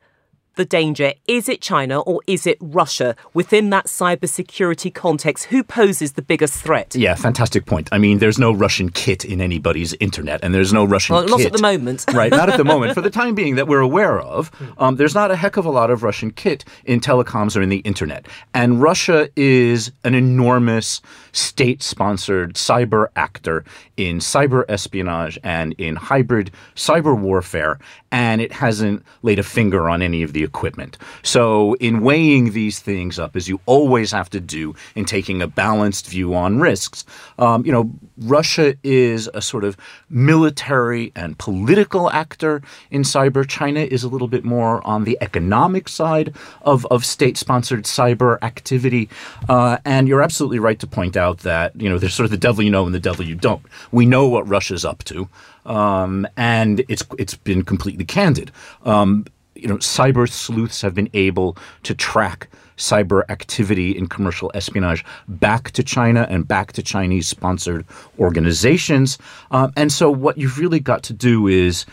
the 0.56 0.64
danger? 0.64 1.12
Is 1.28 1.50
it 1.50 1.62
China 1.62 2.00
or 2.00 2.22
is 2.26 2.48
it 2.48 2.58
Russia 2.62 3.18
within 3.34 3.70
that 3.72 3.88
cybersecurity 3.88 4.94
context? 4.94 5.46
Who 5.46 5.62
poses 5.62 6.14
the 6.14 6.22
biggest 6.22 6.64
threat? 6.64 6.96
Yeah, 6.96 7.16
fantastic 7.16 7.66
point. 7.66 7.90
I 7.92 7.98
mean, 7.98 8.20
there's 8.20 8.40
no 8.40 8.54
Russian 8.54 8.90
kit 8.90 9.26
in 9.26 9.42
anybody's 9.42 9.94
internet, 9.96 10.40
and 10.42 10.54
there's 10.54 10.72
no 10.72 10.86
Russian 10.86 11.16
well, 11.16 11.28
not 11.28 11.38
kit. 11.40 11.48
at 11.48 11.54
the 11.54 11.62
moment. 11.62 12.06
right, 12.14 12.32
not 12.32 12.50
at 12.50 12.56
the 12.56 12.64
moment. 12.74 12.94
For 12.94 13.02
the 13.02 13.10
time 13.10 13.36
being 13.36 13.56
that 13.56 13.68
we're 13.68 13.82
aware 13.82 14.20
of, 14.22 14.52
um, 14.78 14.96
there's 14.96 15.14
not 15.14 15.32
a 15.32 15.36
heck 15.36 15.58
of 15.58 15.66
a 15.66 15.70
lot 15.70 15.92
of 15.92 16.04
Russian 16.04 16.32
kit 16.32 16.64
in 16.86 17.02
telecoms 17.02 17.58
or 17.58 17.62
in 17.62 17.70
the 17.70 17.80
internet. 17.80 18.26
And 18.54 18.82
Russia 18.82 19.30
is 19.36 19.92
an 20.06 20.16
enormous 20.16 21.02
state 21.34 21.84
sponsored 21.84 22.54
cyber 22.54 23.08
actor 23.18 23.66
in 23.98 24.20
cyber 24.20 24.64
espionage 24.70 25.38
and 25.44 25.74
in 25.74 25.98
hybrid 25.98 26.52
cyber 26.76 27.18
warfare, 27.18 27.80
and 28.16 28.40
it 28.40 28.54
hasn't 28.54 29.04
laid 29.24 29.40
a 29.40 29.44
finger 29.44 29.90
on 29.90 30.02
any 30.02 30.24
of 30.24 30.32
the 30.32 30.42
equipment. 30.42 30.98
So, 31.22 31.74
in 31.82 32.00
weighing 32.00 32.54
these 32.54 32.80
things 32.80 33.20
up, 33.20 33.36
as 33.36 33.50
you 33.50 33.60
always 33.66 34.10
have 34.14 34.30
to 34.30 34.40
do 34.40 34.74
in 34.96 35.04
taking 35.04 35.42
a 35.42 35.48
balanced 35.48 36.08
view 36.08 36.34
on 36.34 36.62
risks, 36.62 37.04
um, 37.40 37.66
you 37.66 37.74
know, 37.74 37.92
Russia 38.20 38.74
is 38.84 39.30
a 39.34 39.42
sort 39.42 39.66
of 39.66 39.76
military 40.10 41.12
and 41.14 41.38
political 41.38 42.10
actor 42.10 42.62
in 42.90 43.02
cyber. 43.02 43.46
China 43.46 43.82
is 43.82 44.06
a 44.06 44.08
little 44.08 44.30
bit 44.30 44.46
more 44.46 44.82
on 44.88 45.04
the 45.04 45.18
economic 45.20 45.90
side 45.90 46.34
of, 46.62 46.86
of 46.86 47.04
state 47.04 47.36
sponsored 47.36 47.84
cyber 47.84 48.42
activity. 48.42 49.10
Uh, 49.50 49.78
and 49.84 50.08
you're 50.08 50.22
absolutely 50.22 50.60
right 50.60 50.80
to 50.80 50.88
point 50.88 51.18
out 51.18 51.40
that, 51.40 51.76
you 51.76 51.90
know, 51.90 51.98
there's 51.98 52.14
sort 52.14 52.24
of 52.24 52.32
the 52.32 52.38
devil 52.38 52.64
you 52.64 52.72
know 52.72 52.86
and 52.86 52.96
the 52.96 53.00
devil 53.00 53.26
you 53.26 53.36
don't. 53.36 53.66
We 53.92 54.06
know 54.06 54.26
what 54.26 54.48
Russia's 54.48 54.86
up 54.86 55.04
to. 55.06 55.28
Um, 55.66 56.28
and 56.38 56.84
it's 56.88 57.04
it's 57.18 57.36
been 57.36 57.64
completely 57.64 58.06
candid. 58.06 58.52
Um, 58.84 59.26
you 59.56 59.68
know, 59.68 59.78
cyber 59.78 60.30
sleuths 60.30 60.82
have 60.82 60.94
been 60.94 61.10
able 61.14 61.58
to 61.84 61.96
track 61.96 62.50
cyber 62.78 63.24
activity 63.30 63.98
in 63.98 64.08
commercial 64.08 64.52
espionage 64.54 65.06
back 65.28 65.72
to 65.72 65.84
China 65.84 66.28
and 66.30 66.48
back 66.48 66.74
to 66.74 66.84
Chinese 66.84 67.28
sponsored 67.28 67.86
organizations. 68.20 69.18
Um, 69.52 69.72
and 69.78 69.92
so, 69.92 70.12
what 70.12 70.38
you've 70.38 70.60
really 70.60 70.80
got 70.80 71.04
to 71.04 71.14
do 71.14 71.48
is 71.48 71.86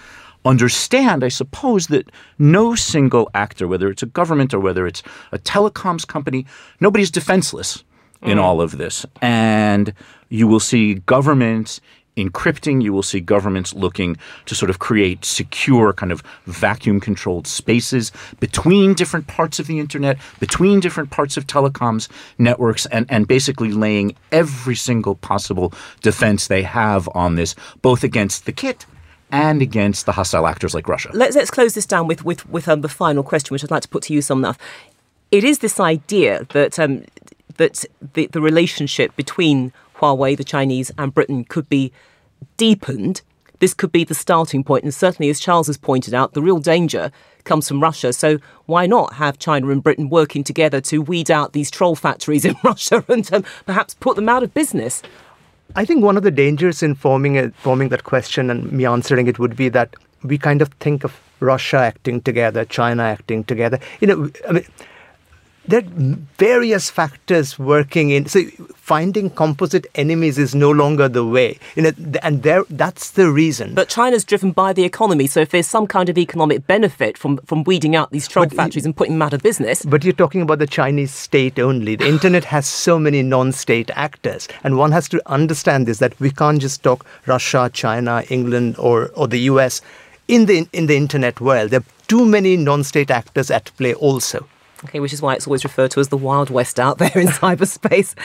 understand, 0.44 1.22
I 1.22 1.28
suppose, 1.28 1.86
that 1.88 2.10
no 2.38 2.74
single 2.74 3.30
actor, 3.34 3.68
whether 3.68 3.88
it's 3.88 4.02
a 4.02 4.06
government 4.06 4.52
or 4.52 4.60
whether 4.60 4.86
it's 4.86 5.02
a 5.30 5.38
telecoms 5.38 6.06
company, 6.06 6.46
nobody's 6.80 7.10
defenseless 7.10 7.84
in 8.22 8.38
mm. 8.38 8.42
all 8.42 8.60
of 8.60 8.78
this. 8.78 9.06
And 9.20 9.92
you 10.30 10.48
will 10.48 10.60
see 10.60 10.94
governments 10.94 11.80
encrypting. 12.16 12.82
You 12.82 12.92
will 12.92 13.02
see 13.02 13.20
governments 13.20 13.74
looking 13.74 14.16
to 14.46 14.54
sort 14.54 14.70
of 14.70 14.78
create 14.78 15.24
secure, 15.24 15.92
kind 15.92 16.12
of 16.12 16.22
vacuum 16.46 17.00
controlled 17.00 17.46
spaces 17.46 18.12
between 18.40 18.94
different 18.94 19.26
parts 19.26 19.58
of 19.58 19.66
the 19.66 19.78
internet, 19.78 20.18
between 20.40 20.80
different 20.80 21.10
parts 21.10 21.36
of 21.36 21.46
telecoms 21.46 22.08
networks, 22.38 22.86
and, 22.86 23.06
and 23.08 23.26
basically 23.26 23.72
laying 23.72 24.14
every 24.30 24.76
single 24.76 25.14
possible 25.14 25.72
defense 26.02 26.48
they 26.48 26.62
have 26.62 27.08
on 27.14 27.34
this, 27.36 27.54
both 27.80 28.04
against 28.04 28.46
the 28.46 28.52
kit 28.52 28.86
and 29.30 29.62
against 29.62 30.04
the 30.04 30.12
hostile 30.12 30.46
actors 30.46 30.74
like 30.74 30.86
Russia. 30.88 31.10
Let's, 31.14 31.34
let's 31.34 31.50
close 31.50 31.74
this 31.74 31.86
down 31.86 32.06
with, 32.06 32.24
with, 32.24 32.46
with 32.50 32.68
um, 32.68 32.82
the 32.82 32.88
final 32.88 33.22
question, 33.22 33.54
which 33.54 33.64
I'd 33.64 33.70
like 33.70 33.82
to 33.82 33.88
put 33.88 34.02
to 34.04 34.12
you, 34.12 34.20
Somnath. 34.20 34.58
It 35.30 35.44
is 35.44 35.60
this 35.60 35.80
idea 35.80 36.46
that 36.50 36.78
um, 36.78 37.04
that 37.56 37.84
the, 38.14 38.26
the 38.26 38.40
relationship 38.40 39.14
between 39.16 39.72
Huawei, 40.02 40.36
the 40.36 40.44
Chinese, 40.44 40.90
and 40.98 41.14
Britain 41.14 41.44
could 41.44 41.68
be 41.68 41.92
deepened, 42.56 43.22
this 43.60 43.74
could 43.74 43.92
be 43.92 44.02
the 44.02 44.14
starting 44.14 44.64
point. 44.64 44.82
And 44.82 44.92
certainly, 44.92 45.30
as 45.30 45.38
Charles 45.38 45.68
has 45.68 45.76
pointed 45.76 46.14
out, 46.14 46.34
the 46.34 46.42
real 46.42 46.58
danger 46.58 47.12
comes 47.44 47.68
from 47.68 47.80
Russia. 47.80 48.12
So 48.12 48.38
why 48.66 48.86
not 48.86 49.14
have 49.14 49.38
China 49.38 49.68
and 49.70 49.82
Britain 49.82 50.08
working 50.08 50.42
together 50.42 50.80
to 50.82 51.00
weed 51.00 51.30
out 51.30 51.52
these 51.52 51.70
troll 51.70 51.94
factories 51.94 52.44
in 52.50 52.56
Russia 52.64 53.04
and 53.08 53.32
um, 53.32 53.44
perhaps 53.64 53.94
put 53.94 54.16
them 54.16 54.28
out 54.28 54.42
of 54.42 54.52
business? 54.52 55.02
I 55.76 55.84
think 55.84 56.02
one 56.02 56.16
of 56.16 56.24
the 56.24 56.30
dangers 56.32 56.82
in 56.82 56.96
forming 56.96 57.38
a, 57.38 57.50
forming 57.52 57.88
that 57.90 58.02
question 58.04 58.50
and 58.50 58.70
me 58.72 58.84
answering 58.84 59.28
it 59.28 59.38
would 59.38 59.56
be 59.56 59.68
that 59.70 59.94
we 60.24 60.38
kind 60.38 60.60
of 60.60 60.68
think 60.80 61.04
of 61.04 61.20
Russia 61.38 61.78
acting 61.78 62.20
together, 62.20 62.64
China 62.64 63.04
acting 63.04 63.44
together. 63.44 63.78
You 64.00 64.06
know, 64.08 64.30
I 64.48 64.52
mean, 64.52 64.66
there 65.66 65.80
are 65.80 66.16
various 66.38 66.90
factors 66.90 67.58
working 67.58 68.10
in 68.10 68.26
so 68.26 68.42
finding 68.74 69.30
composite 69.30 69.86
enemies 69.94 70.38
is 70.38 70.54
no 70.54 70.70
longer 70.70 71.08
the 71.08 71.24
way 71.24 71.58
you 71.76 71.82
know 71.82 71.92
and 72.22 72.42
there 72.42 72.64
that's 72.70 73.12
the 73.12 73.30
reason. 73.30 73.74
But 73.74 73.88
china's 73.88 74.24
driven 74.24 74.50
by 74.52 74.72
the 74.72 74.84
economy 74.84 75.26
so 75.26 75.40
if 75.40 75.50
there's 75.50 75.66
some 75.66 75.86
kind 75.86 76.08
of 76.08 76.18
economic 76.18 76.66
benefit 76.66 77.16
from 77.16 77.38
from 77.38 77.64
weeding 77.64 77.94
out 77.94 78.10
these 78.10 78.26
troll 78.26 78.48
factories 78.48 78.84
and 78.84 78.96
putting 78.96 79.14
them 79.14 79.22
out 79.22 79.32
of 79.32 79.42
business. 79.42 79.84
But 79.84 80.04
you're 80.04 80.12
talking 80.12 80.42
about 80.42 80.58
the 80.58 80.66
chinese 80.66 81.12
state 81.12 81.58
only. 81.58 81.96
The 81.96 82.08
internet 82.08 82.44
has 82.44 82.66
so 82.66 82.98
many 82.98 83.22
non-state 83.22 83.90
actors 83.94 84.48
and 84.64 84.76
one 84.76 84.92
has 84.92 85.08
to 85.10 85.22
understand 85.26 85.86
this 85.86 85.98
that 85.98 86.18
we 86.18 86.30
can't 86.30 86.60
just 86.60 86.82
talk 86.82 87.06
russia 87.26 87.70
china 87.72 88.24
england 88.30 88.76
or 88.78 89.10
or 89.14 89.28
the 89.28 89.38
us 89.38 89.80
in 90.28 90.46
the 90.46 90.68
in 90.72 90.86
the 90.86 90.96
internet 90.96 91.40
world. 91.40 91.70
There 91.70 91.80
are 91.80 91.84
too 92.08 92.24
many 92.24 92.56
non-state 92.56 93.10
actors 93.10 93.50
at 93.50 93.70
play 93.76 93.94
also 93.94 94.46
Okay, 94.84 94.98
which 94.98 95.12
is 95.12 95.22
why 95.22 95.34
it's 95.34 95.46
always 95.46 95.62
referred 95.62 95.92
to 95.92 96.00
as 96.00 96.08
the 96.08 96.16
Wild 96.16 96.50
West 96.50 96.80
out 96.80 96.98
there 96.98 97.16
in 97.16 97.26
cyberspace. 97.42 98.16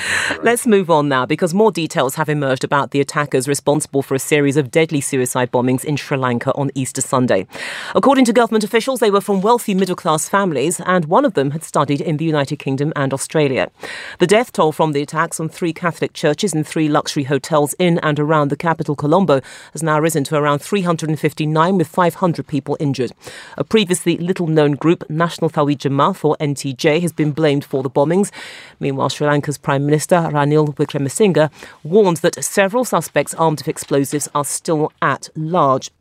Let's 0.43 0.65
move 0.65 0.89
on 0.89 1.07
now 1.07 1.25
because 1.25 1.53
more 1.53 1.71
details 1.71 2.15
have 2.15 2.29
emerged 2.29 2.63
about 2.63 2.91
the 2.91 2.99
attackers 2.99 3.47
responsible 3.47 4.01
for 4.01 4.15
a 4.15 4.19
series 4.19 4.57
of 4.57 4.71
deadly 4.71 4.99
suicide 4.99 5.51
bombings 5.51 5.85
in 5.85 5.97
Sri 5.97 6.17
Lanka 6.17 6.51
on 6.55 6.71
Easter 6.73 7.01
Sunday. 7.01 7.45
According 7.93 8.25
to 8.25 8.33
government 8.33 8.63
officials, 8.63 8.99
they 8.99 9.11
were 9.11 9.21
from 9.21 9.41
wealthy 9.41 9.75
middle 9.75 9.95
class 9.95 10.27
families, 10.27 10.79
and 10.81 11.05
one 11.05 11.25
of 11.25 11.35
them 11.35 11.51
had 11.51 11.63
studied 11.63 12.01
in 12.01 12.17
the 12.17 12.25
United 12.25 12.57
Kingdom 12.57 12.91
and 12.95 13.13
Australia. 13.13 13.69
The 14.17 14.27
death 14.27 14.51
toll 14.51 14.71
from 14.71 14.93
the 14.93 15.03
attacks 15.03 15.39
on 15.39 15.49
three 15.49 15.73
Catholic 15.73 16.13
churches 16.13 16.55
and 16.55 16.65
three 16.65 16.89
luxury 16.89 17.25
hotels 17.25 17.75
in 17.77 17.99
and 17.99 18.19
around 18.19 18.49
the 18.49 18.57
capital, 18.57 18.95
Colombo, 18.95 19.41
has 19.73 19.83
now 19.83 19.99
risen 19.99 20.23
to 20.23 20.35
around 20.35 20.59
359, 20.59 21.77
with 21.77 21.87
500 21.87 22.47
people 22.47 22.77
injured. 22.79 23.11
A 23.57 23.63
previously 23.63 24.17
little 24.17 24.47
known 24.47 24.71
group, 24.71 25.07
National 25.07 25.51
Tawhid 25.51 25.77
Jamaat, 25.77 26.25
or 26.25 26.35
NTJ 26.55 27.01
has 27.01 27.11
been 27.11 27.31
blamed 27.31 27.65
for 27.65 27.83
the 27.83 27.89
bombings. 27.89 28.31
Meanwhile, 28.79 29.09
Sri 29.09 29.27
Lanka's 29.27 29.57
Prime 29.57 29.85
Minister 29.85 30.15
Ranil 30.15 30.75
Wickremesinghe 30.75 31.51
warned 31.83 32.17
that 32.17 32.43
several 32.43 32.85
suspects 32.85 33.33
armed 33.33 33.59
with 33.59 33.67
explosives 33.67 34.29
are 34.33 34.45
still 34.45 34.91
at 35.01 35.29
large. 35.35 35.91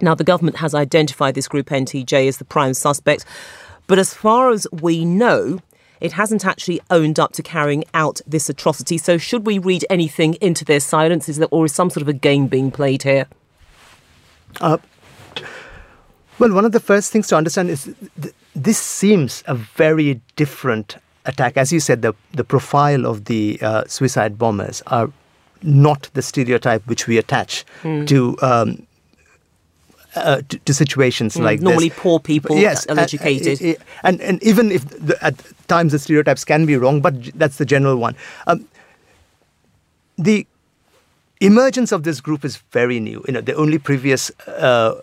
Now, 0.00 0.14
the 0.14 0.24
government 0.24 0.56
has 0.56 0.74
identified 0.74 1.34
this 1.34 1.48
group 1.48 1.66
NTJ 1.66 2.28
as 2.28 2.38
the 2.38 2.44
prime 2.44 2.74
suspect, 2.74 3.24
but 3.86 3.98
as 3.98 4.12
far 4.12 4.50
as 4.50 4.66
we 4.72 5.04
know, 5.04 5.60
it 6.00 6.12
hasn't 6.12 6.44
actually 6.44 6.80
owned 6.90 7.18
up 7.18 7.32
to 7.32 7.42
carrying 7.42 7.84
out 7.94 8.20
this 8.26 8.48
atrocity. 8.48 8.98
So, 8.98 9.16
should 9.18 9.46
we 9.46 9.58
read 9.58 9.84
anything 9.88 10.34
into 10.34 10.64
their 10.64 10.80
silence? 10.80 11.28
Is 11.28 11.38
there, 11.38 11.48
or 11.50 11.64
is 11.64 11.72
some 11.72 11.90
sort 11.90 12.02
of 12.02 12.08
a 12.08 12.12
game 12.12 12.48
being 12.48 12.70
played 12.70 13.02
here? 13.02 13.26
Uh, 14.60 14.78
well, 16.38 16.52
one 16.52 16.64
of 16.64 16.72
the 16.72 16.80
first 16.80 17.12
things 17.12 17.28
to 17.28 17.36
understand 17.36 17.70
is 17.70 17.84
th- 18.20 18.34
this 18.56 18.78
seems 18.78 19.44
a 19.46 19.54
very 19.54 20.20
different 20.34 20.96
attack. 21.26 21.56
As 21.56 21.72
you 21.72 21.78
said, 21.78 22.02
the, 22.02 22.14
the 22.32 22.42
profile 22.44 23.06
of 23.06 23.26
the 23.26 23.58
uh, 23.60 23.84
suicide 23.86 24.38
bombers 24.38 24.82
are 24.86 25.10
not 25.62 26.08
the 26.14 26.22
stereotype 26.22 26.86
which 26.86 27.06
we 27.06 27.18
attach 27.18 27.66
mm. 27.82 28.06
to, 28.08 28.36
um, 28.40 28.86
uh, 30.14 30.40
to, 30.48 30.58
to 30.60 30.72
situations 30.72 31.34
mm, 31.34 31.42
like 31.42 31.60
normally 31.60 31.90
this. 31.90 31.98
poor 31.98 32.18
people, 32.18 32.56
yes, 32.56 32.86
uneducated, 32.86 33.62
uh, 33.62 33.82
and 34.02 34.20
and 34.22 34.42
even 34.42 34.72
if 34.72 34.88
the, 34.88 35.22
at 35.22 35.34
times 35.68 35.92
the 35.92 35.98
stereotypes 35.98 36.44
can 36.44 36.64
be 36.64 36.76
wrong, 36.76 37.02
but 37.02 37.22
that's 37.38 37.58
the 37.58 37.66
general 37.66 37.96
one. 37.96 38.16
Um, 38.46 38.66
the 40.16 40.46
emergence 41.40 41.92
of 41.92 42.04
this 42.04 42.22
group 42.22 42.44
is 42.44 42.56
very 42.72 42.98
new. 42.98 43.22
You 43.26 43.34
know, 43.34 43.42
the 43.42 43.54
only 43.54 43.78
previous 43.78 44.30
uh, 44.46 45.00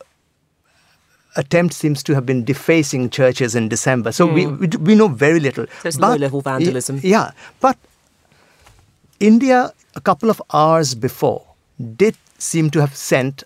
attempt 1.36 1.74
seems 1.74 2.04
to 2.04 2.14
have 2.14 2.26
been 2.26 2.44
defacing 2.44 3.10
churches 3.10 3.56
in 3.56 3.70
December. 3.70 4.12
So 4.12 4.28
mm. 4.28 4.34
we, 4.34 4.44
hmm. 4.46 4.58
we, 4.58 4.68
we 4.68 4.96
know 4.96 5.08
very 5.08 5.40
little. 5.40 5.66
So 5.82 5.88
it's 5.88 6.00
low 6.00 6.16
level 6.16 6.42
vandalism. 6.42 7.00
Yeah, 7.04 7.32
but 7.60 7.78
India 9.20 9.74
a 9.96 10.02
couple 10.02 10.30
of 10.30 10.42
hours 10.54 10.96
before 10.96 11.46
did 11.96 12.16
seem 12.38 12.70
to 12.72 12.80
have 12.80 12.96
sent 12.96 13.44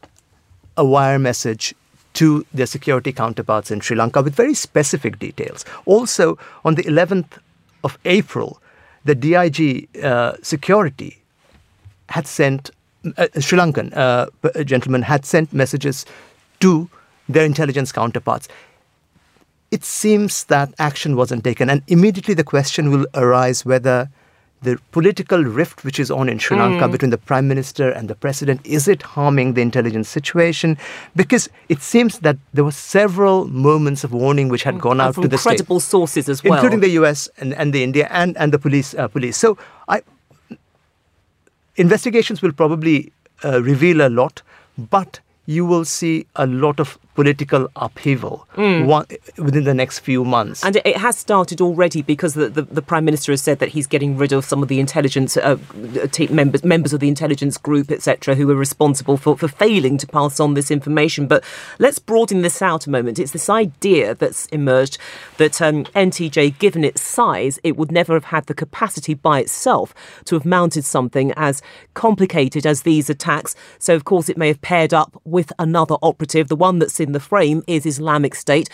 a 0.75 0.85
wire 0.85 1.19
message 1.19 1.73
to 2.13 2.45
their 2.53 2.65
security 2.65 3.11
counterparts 3.11 3.69
in 3.69 3.79
Sri 3.79 3.95
Lanka 3.95 4.21
with 4.21 4.33
very 4.33 4.53
specific 4.53 5.19
details. 5.19 5.65
Also, 5.85 6.37
on 6.65 6.75
the 6.75 6.83
11th 6.83 7.37
of 7.83 7.97
April, 8.05 8.59
the 9.05 9.13
DIG 9.13 9.87
uh, 10.03 10.33
security 10.41 11.21
had 12.09 12.25
sent, 12.25 12.71
uh, 13.17 13.27
Sri 13.39 13.57
Lankan 13.59 13.95
uh, 13.95 14.63
gentleman 14.63 15.03
had 15.03 15.25
sent 15.25 15.53
messages 15.53 16.05
to 16.59 16.89
their 17.27 17.45
intelligence 17.45 17.91
counterparts. 17.91 18.47
It 19.69 19.83
seems 19.83 20.45
that 20.45 20.73
action 20.79 21.15
wasn't 21.15 21.43
taken, 21.43 21.69
and 21.69 21.81
immediately 21.87 22.33
the 22.33 22.43
question 22.43 22.89
will 22.89 23.05
arise 23.13 23.65
whether 23.65 24.09
the 24.61 24.79
political 24.91 25.43
rift 25.43 25.83
which 25.83 25.99
is 25.99 26.09
on 26.09 26.29
in 26.29 26.39
Sri 26.39 26.57
Lanka 26.57 26.85
mm. 26.85 26.91
between 26.91 27.11
the 27.11 27.17
prime 27.17 27.47
minister 27.47 27.91
and 27.91 28.09
the 28.09 28.15
president 28.15 28.59
is 28.65 28.87
it 28.87 29.01
harming 29.01 29.53
the 29.53 29.61
intelligence 29.61 30.09
situation 30.09 30.77
because 31.15 31.47
it 31.69 31.81
seems 31.81 32.19
that 32.19 32.37
there 32.53 32.63
were 32.63 32.71
several 32.71 33.45
moments 33.45 34.03
of 34.03 34.11
warning 34.11 34.49
which 34.49 34.63
had 34.63 34.75
mm. 34.75 34.81
gone 34.81 34.99
out 34.99 35.13
to 35.15 35.27
the 35.27 35.37
credible 35.37 35.79
sources 35.79 36.27
as 36.27 36.43
well 36.43 36.53
including 36.55 36.79
the 36.79 36.89
US 37.01 37.29
and, 37.37 37.53
and 37.53 37.71
the 37.71 37.83
India 37.83 38.07
and, 38.09 38.35
and 38.37 38.51
the 38.51 38.59
police 38.59 38.95
uh, 38.95 39.07
police 39.07 39.37
so 39.37 39.57
I 39.87 40.01
investigations 41.75 42.41
will 42.41 42.53
probably 42.53 43.11
uh, 43.45 43.61
reveal 43.61 44.01
a 44.01 44.09
lot 44.09 44.41
but 44.77 45.19
you 45.45 45.65
will 45.65 45.85
see 45.85 46.25
a 46.35 46.47
lot 46.47 46.79
of 46.79 46.97
political 47.17 47.67
upheaval 47.75 48.47
one, 48.85 49.03
within 49.39 49.63
the 49.63 49.73
next 49.73 49.97
few 50.01 50.23
months. 50.23 50.63
And 50.63 50.75
it, 50.75 50.97
has 50.97 51.17
started 51.17 51.59
already 51.59 52.03
because 52.03 52.35
the, 52.35 52.47
the, 52.47 52.61
the 52.61 52.81
Prime 52.83 53.05
Minister 53.05 53.31
has 53.31 53.41
said 53.41 53.57
that 53.57 53.69
he's 53.69 53.87
getting 53.87 54.17
rid 54.17 54.31
of 54.31 54.45
some 54.45 54.61
of 54.61 54.69
the 54.69 54.79
intelligence 54.79 55.35
uh, 55.35 55.57
members, 56.29 56.63
members 56.63 56.93
of 56.93 56.99
the 56.99 57.07
intelligence 57.07 57.57
group, 57.57 57.89
etc., 57.89 58.35
who 58.35 58.45
were 58.45 58.55
responsible 58.55 59.17
for, 59.17 59.35
for 59.35 59.47
failing 59.47 59.97
to 59.97 60.05
pass 60.05 60.39
on 60.39 60.53
this 60.53 60.69
information. 60.69 61.25
But 61.25 61.43
let's 61.79 61.97
broaden 61.97 62.43
this 62.43 62.61
out 62.61 62.85
a 62.85 62.91
moment. 62.91 63.17
It's 63.17 63.31
this 63.31 63.49
idea 63.49 64.13
that's 64.13 64.45
emerged 64.47 64.99
that 65.37 65.59
um, 65.59 65.85
NTJ, 65.85 66.59
given 66.59 66.83
its 66.83 67.01
size, 67.01 67.59
it 67.63 67.77
would 67.77 67.91
never 67.91 68.13
have 68.13 68.25
had 68.25 68.45
the 68.45 68.53
capacity 68.53 69.15
by 69.15 69.39
itself 69.39 69.91
to 70.25 70.35
have 70.35 70.45
mounted 70.45 70.85
something 70.85 71.33
as 71.35 71.63
complicated 71.95 72.67
as 72.67 72.83
these 72.83 73.09
attacks. 73.09 73.55
So, 73.79 73.95
of 73.95 74.05
course, 74.05 74.29
it 74.29 74.37
may 74.37 74.49
have 74.49 74.61
paired 74.61 74.93
up 74.93 75.19
with 75.23 75.51
another 75.57 75.95
operative. 76.03 76.47
The 76.47 76.55
one 76.55 76.77
that's 76.77 76.99
in 77.06 77.06
the 77.13 77.19
frame 77.19 77.63
is 77.67 77.85
Islamic 77.85 78.35
State. 78.35 78.69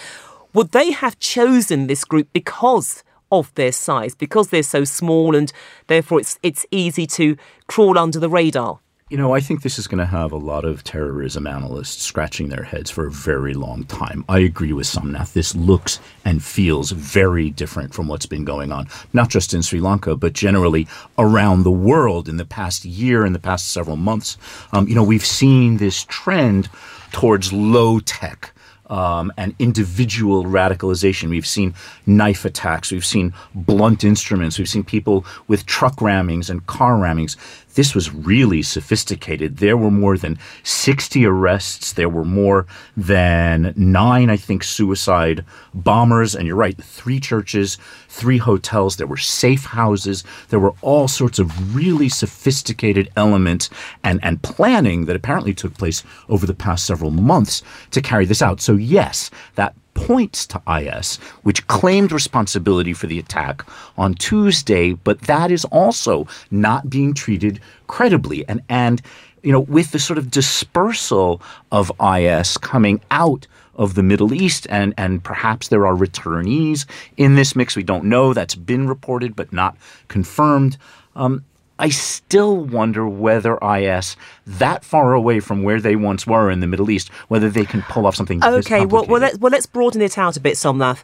Would 0.53 0.71
they 0.71 0.91
have 0.91 1.19
chosen 1.19 1.87
this 1.87 2.03
group 2.05 2.27
because 2.33 3.03
of 3.31 3.53
their 3.55 3.71
size, 3.71 4.13
because 4.13 4.49
they're 4.49 4.63
so 4.63 4.83
small 4.83 5.35
and 5.35 5.51
therefore 5.87 6.19
it's 6.19 6.37
it's 6.43 6.65
easy 6.69 7.07
to 7.07 7.35
crawl 7.67 7.97
under 7.97 8.19
the 8.19 8.29
radar? 8.29 8.79
You 9.09 9.17
know, 9.17 9.35
I 9.35 9.41
think 9.41 9.61
this 9.61 9.77
is 9.77 9.85
going 9.85 9.99
to 9.99 10.07
have 10.07 10.31
a 10.31 10.37
lot 10.37 10.65
of 10.65 10.83
terrorism 10.83 11.45
analysts 11.45 12.01
scratching 12.01 12.49
their 12.49 12.63
heads 12.63 12.89
for 12.89 13.05
a 13.05 13.11
very 13.11 13.53
long 13.53 13.83
time. 13.83 14.25
I 14.27 14.39
agree 14.39 14.73
with 14.73 14.87
Somnath. 14.87 15.33
This 15.33 15.53
looks 15.53 15.99
and 16.25 16.43
feels 16.43 16.89
very 16.91 17.51
different 17.51 17.93
from 17.93 18.07
what's 18.07 18.25
been 18.25 18.43
going 18.43 18.71
on, 18.71 18.87
not 19.11 19.29
just 19.29 19.53
in 19.53 19.61
Sri 19.61 19.79
Lanka, 19.79 20.15
but 20.15 20.33
generally 20.33 20.87
around 21.19 21.61
the 21.61 21.69
world 21.69 22.27
in 22.27 22.37
the 22.37 22.45
past 22.45 22.85
year, 22.85 23.23
in 23.23 23.33
the 23.33 23.39
past 23.39 23.67
several 23.67 23.97
months. 23.97 24.37
Um, 24.71 24.87
you 24.87 24.95
know, 24.95 25.03
we've 25.03 25.25
seen 25.25 25.77
this 25.77 26.05
trend 26.05 26.69
towards 27.13 27.53
low 27.53 27.99
tech. 28.01 28.53
Um, 28.87 29.31
and 29.37 29.55
individual 29.59 30.43
radicalization. 30.43 31.29
We've 31.29 31.47
seen 31.47 31.73
knife 32.05 32.43
attacks. 32.43 32.91
We've 32.91 33.05
seen 33.05 33.33
blunt 33.55 34.03
instruments. 34.03 34.59
We've 34.59 34.69
seen 34.69 34.83
people 34.83 35.25
with 35.47 35.65
truck 35.65 35.95
rammings 35.95 36.49
and 36.49 36.67
car 36.67 36.95
rammings. 36.95 37.37
This 37.75 37.95
was 37.95 38.13
really 38.13 38.61
sophisticated. 38.61 39.57
There 39.57 39.77
were 39.77 39.91
more 39.91 40.17
than 40.17 40.37
60 40.63 41.25
arrests. 41.25 41.93
There 41.93 42.09
were 42.09 42.25
more 42.25 42.65
than 42.95 43.73
nine, 43.75 44.29
I 44.29 44.37
think, 44.37 44.63
suicide 44.63 45.43
bombers. 45.73 46.35
And 46.35 46.47
you're 46.47 46.55
right, 46.55 46.77
three 46.81 47.19
churches, 47.19 47.77
three 48.07 48.37
hotels. 48.37 48.97
There 48.97 49.07
were 49.07 49.17
safe 49.17 49.65
houses. 49.65 50.23
There 50.49 50.59
were 50.59 50.73
all 50.81 51.07
sorts 51.07 51.39
of 51.39 51.75
really 51.75 52.09
sophisticated 52.09 53.09
elements 53.15 53.69
and, 54.03 54.19
and 54.23 54.41
planning 54.41 55.05
that 55.05 55.15
apparently 55.15 55.53
took 55.53 55.77
place 55.77 56.03
over 56.29 56.45
the 56.45 56.53
past 56.53 56.85
several 56.85 57.11
months 57.11 57.63
to 57.91 58.01
carry 58.01 58.25
this 58.25 58.41
out. 58.41 58.61
So, 58.61 58.75
yes, 58.75 59.31
that 59.55 59.75
points 59.93 60.45
to 60.47 60.61
IS, 60.67 61.17
which 61.43 61.67
claimed 61.67 62.11
responsibility 62.11 62.93
for 62.93 63.07
the 63.07 63.19
attack 63.19 63.65
on 63.97 64.13
Tuesday, 64.13 64.93
but 64.93 65.21
that 65.21 65.51
is 65.51 65.65
also 65.65 66.27
not 66.51 66.89
being 66.89 67.13
treated 67.13 67.59
credibly. 67.87 68.47
And, 68.47 68.61
and 68.69 69.01
you 69.43 69.51
know, 69.51 69.59
with 69.59 69.91
the 69.91 69.99
sort 69.99 70.17
of 70.17 70.31
dispersal 70.31 71.41
of 71.71 71.91
IS 72.01 72.57
coming 72.57 73.01
out 73.11 73.47
of 73.75 73.95
the 73.95 74.03
Middle 74.03 74.33
East, 74.33 74.67
and, 74.69 74.93
and 74.97 75.23
perhaps 75.23 75.67
there 75.67 75.85
are 75.85 75.95
returnees 75.95 76.85
in 77.17 77.35
this 77.35 77.55
mix. 77.55 77.75
We 77.75 77.83
don't 77.83 78.05
know. 78.05 78.33
That's 78.33 78.55
been 78.55 78.87
reported, 78.87 79.35
but 79.35 79.51
not 79.51 79.75
confirmed. 80.07 80.77
Um, 81.15 81.43
I 81.79 81.89
still 81.89 82.57
wonder 82.57 83.07
whether 83.07 83.57
IS, 83.57 84.15
that 84.45 84.85
far 84.85 85.13
away 85.13 85.39
from 85.39 85.63
where 85.63 85.81
they 85.81 85.95
once 85.95 86.27
were 86.27 86.51
in 86.51 86.59
the 86.59 86.67
Middle 86.67 86.91
East, 86.91 87.09
whether 87.27 87.49
they 87.49 87.65
can 87.65 87.81
pull 87.83 88.05
off 88.05 88.15
something. 88.15 88.43
Okay, 88.43 88.85
well, 88.85 89.05
well, 89.05 89.21
let's, 89.21 89.37
well, 89.39 89.51
let's 89.51 89.65
broaden 89.65 90.01
it 90.01 90.17
out 90.17 90.37
a 90.37 90.39
bit, 90.39 90.55
Somnath. 90.55 91.03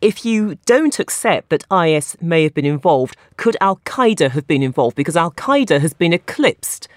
If 0.00 0.24
you 0.24 0.56
don't 0.66 0.98
accept 0.98 1.50
that 1.50 1.64
IS 1.72 2.16
may 2.20 2.42
have 2.42 2.54
been 2.54 2.66
involved, 2.66 3.16
could 3.36 3.56
Al 3.60 3.76
Qaeda 3.84 4.32
have 4.32 4.46
been 4.46 4.62
involved? 4.62 4.96
Because 4.96 5.16
Al 5.16 5.30
Qaeda 5.30 5.80
has 5.80 5.94
been 5.94 6.12
eclipsed 6.12 6.88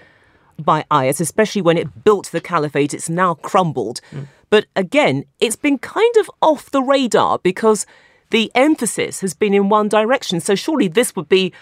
by 0.58 0.84
IS, 0.92 1.20
especially 1.20 1.62
when 1.62 1.78
it 1.78 2.04
built 2.04 2.30
the 2.32 2.40
caliphate. 2.40 2.92
It's 2.92 3.08
now 3.08 3.34
crumbled. 3.34 4.00
Mm. 4.10 4.26
But 4.50 4.66
again, 4.74 5.24
it's 5.40 5.56
been 5.56 5.78
kind 5.78 6.14
of 6.18 6.30
off 6.42 6.70
the 6.70 6.82
radar 6.82 7.38
because 7.38 7.86
the 8.30 8.50
emphasis 8.54 9.20
has 9.20 9.34
been 9.34 9.54
in 9.54 9.68
one 9.68 9.88
direction. 9.88 10.40
So 10.40 10.54
surely 10.54 10.88
this 10.88 11.14
would 11.16 11.28
be 11.28 11.52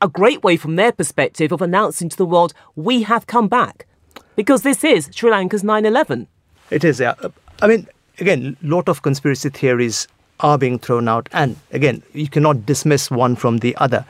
a 0.00 0.08
great 0.08 0.42
way 0.42 0.56
from 0.56 0.76
their 0.76 0.92
perspective 0.92 1.52
of 1.52 1.62
announcing 1.62 2.08
to 2.08 2.16
the 2.16 2.26
world, 2.26 2.52
we 2.74 3.02
have 3.02 3.26
come 3.26 3.48
back. 3.48 3.86
Because 4.34 4.62
this 4.62 4.84
is 4.84 5.08
Sri 5.14 5.30
Lanka's 5.30 5.64
9 5.64 5.86
11. 5.86 6.26
It 6.70 6.84
is, 6.84 7.00
yeah. 7.00 7.14
I 7.62 7.66
mean, 7.66 7.88
again, 8.18 8.56
a 8.62 8.66
lot 8.66 8.88
of 8.88 9.02
conspiracy 9.02 9.48
theories 9.48 10.08
are 10.40 10.58
being 10.58 10.78
thrown 10.78 11.08
out. 11.08 11.28
And 11.32 11.56
again, 11.72 12.02
you 12.12 12.28
cannot 12.28 12.66
dismiss 12.66 13.10
one 13.10 13.36
from 13.36 13.58
the 13.58 13.74
other. 13.76 14.04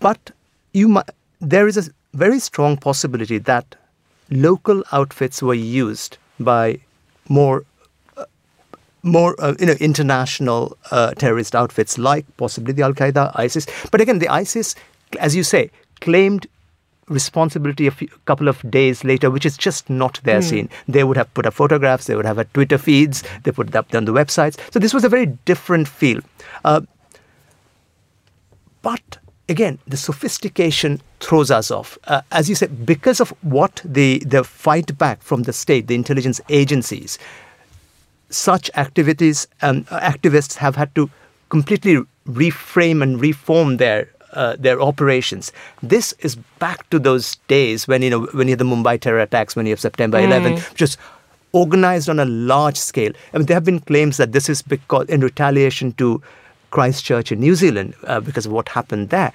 But 0.00 0.30
you 0.72 0.88
might, 0.88 1.10
there 1.40 1.66
is 1.66 1.76
a 1.76 1.90
very 2.14 2.38
strong 2.38 2.76
possibility 2.76 3.38
that 3.38 3.74
local 4.30 4.82
outfits 4.92 5.42
were 5.42 5.54
used 5.54 6.18
by 6.38 6.78
more 7.28 7.64
uh, 8.16 8.24
more 9.02 9.34
uh, 9.38 9.54
you 9.58 9.66
know 9.66 9.76
international 9.80 10.76
uh, 10.90 11.12
terrorist 11.14 11.54
outfits 11.54 11.98
like 11.98 12.24
possibly 12.36 12.72
the 12.72 12.82
Al 12.82 12.92
Qaeda, 12.92 13.32
ISIS. 13.34 13.66
But 13.90 14.00
again, 14.00 14.18
the 14.18 14.28
ISIS 14.28 14.74
as 15.20 15.34
you 15.36 15.44
say, 15.44 15.70
claimed 16.00 16.46
responsibility 17.08 17.86
a 17.86 17.90
few, 17.90 18.08
couple 18.24 18.48
of 18.48 18.58
days 18.70 19.04
later, 19.04 19.30
which 19.30 19.46
is 19.46 19.56
just 19.56 19.90
not 19.90 20.20
their 20.24 20.40
mm. 20.40 20.44
scene. 20.44 20.68
They 20.88 21.04
would 21.04 21.16
have 21.16 21.32
put 21.34 21.46
up 21.46 21.54
photographs, 21.54 22.06
they 22.06 22.16
would 22.16 22.24
have 22.24 22.36
had 22.36 22.52
Twitter 22.54 22.78
feeds, 22.78 23.22
they 23.42 23.52
put 23.52 23.68
it 23.68 23.76
up 23.76 23.94
on 23.94 24.04
the 24.04 24.12
websites. 24.12 24.58
So 24.72 24.78
this 24.78 24.94
was 24.94 25.04
a 25.04 25.08
very 25.08 25.26
different 25.26 25.88
feel. 25.88 26.20
Uh, 26.64 26.82
but 28.82 29.18
again, 29.48 29.78
the 29.86 29.96
sophistication 29.96 31.00
throws 31.20 31.50
us 31.50 31.70
off. 31.70 31.98
Uh, 32.04 32.22
as 32.30 32.48
you 32.48 32.54
said, 32.54 32.86
because 32.86 33.20
of 33.20 33.30
what 33.42 33.80
the, 33.84 34.20
the 34.20 34.44
fight 34.44 34.96
back 34.98 35.22
from 35.22 35.42
the 35.42 35.52
state, 35.52 35.86
the 35.86 35.94
intelligence 35.94 36.40
agencies, 36.48 37.18
such 38.30 38.70
activities 38.74 39.46
and 39.60 39.86
uh, 39.90 40.00
activists 40.00 40.56
have 40.56 40.76
had 40.76 40.94
to 40.94 41.10
completely 41.48 42.02
reframe 42.26 43.02
and 43.02 43.20
reform 43.20 43.76
their 43.76 44.08
uh, 44.32 44.56
their 44.58 44.80
operations. 44.80 45.52
This 45.82 46.12
is 46.20 46.36
back 46.58 46.88
to 46.90 46.98
those 46.98 47.36
days 47.48 47.86
when 47.88 48.02
you 48.02 48.10
know 48.10 48.26
when 48.32 48.48
you 48.48 48.52
have 48.52 48.58
the 48.58 48.64
Mumbai 48.64 49.00
terror 49.00 49.20
attacks, 49.20 49.56
when 49.56 49.66
you 49.66 49.72
have 49.72 49.80
September 49.80 50.18
mm. 50.18 50.28
11th, 50.28 50.74
just 50.74 50.98
organized 51.52 52.08
on 52.08 52.18
a 52.18 52.24
large 52.24 52.76
scale. 52.76 53.12
I 53.32 53.38
mean, 53.38 53.46
there 53.46 53.56
have 53.56 53.64
been 53.64 53.80
claims 53.80 54.16
that 54.16 54.32
this 54.32 54.48
is 54.48 54.62
because 54.62 55.08
in 55.08 55.20
retaliation 55.20 55.92
to 55.94 56.22
Christchurch 56.70 57.30
in 57.30 57.40
New 57.40 57.54
Zealand 57.54 57.94
uh, 58.04 58.20
because 58.20 58.46
of 58.46 58.52
what 58.52 58.70
happened 58.70 59.10
there. 59.10 59.32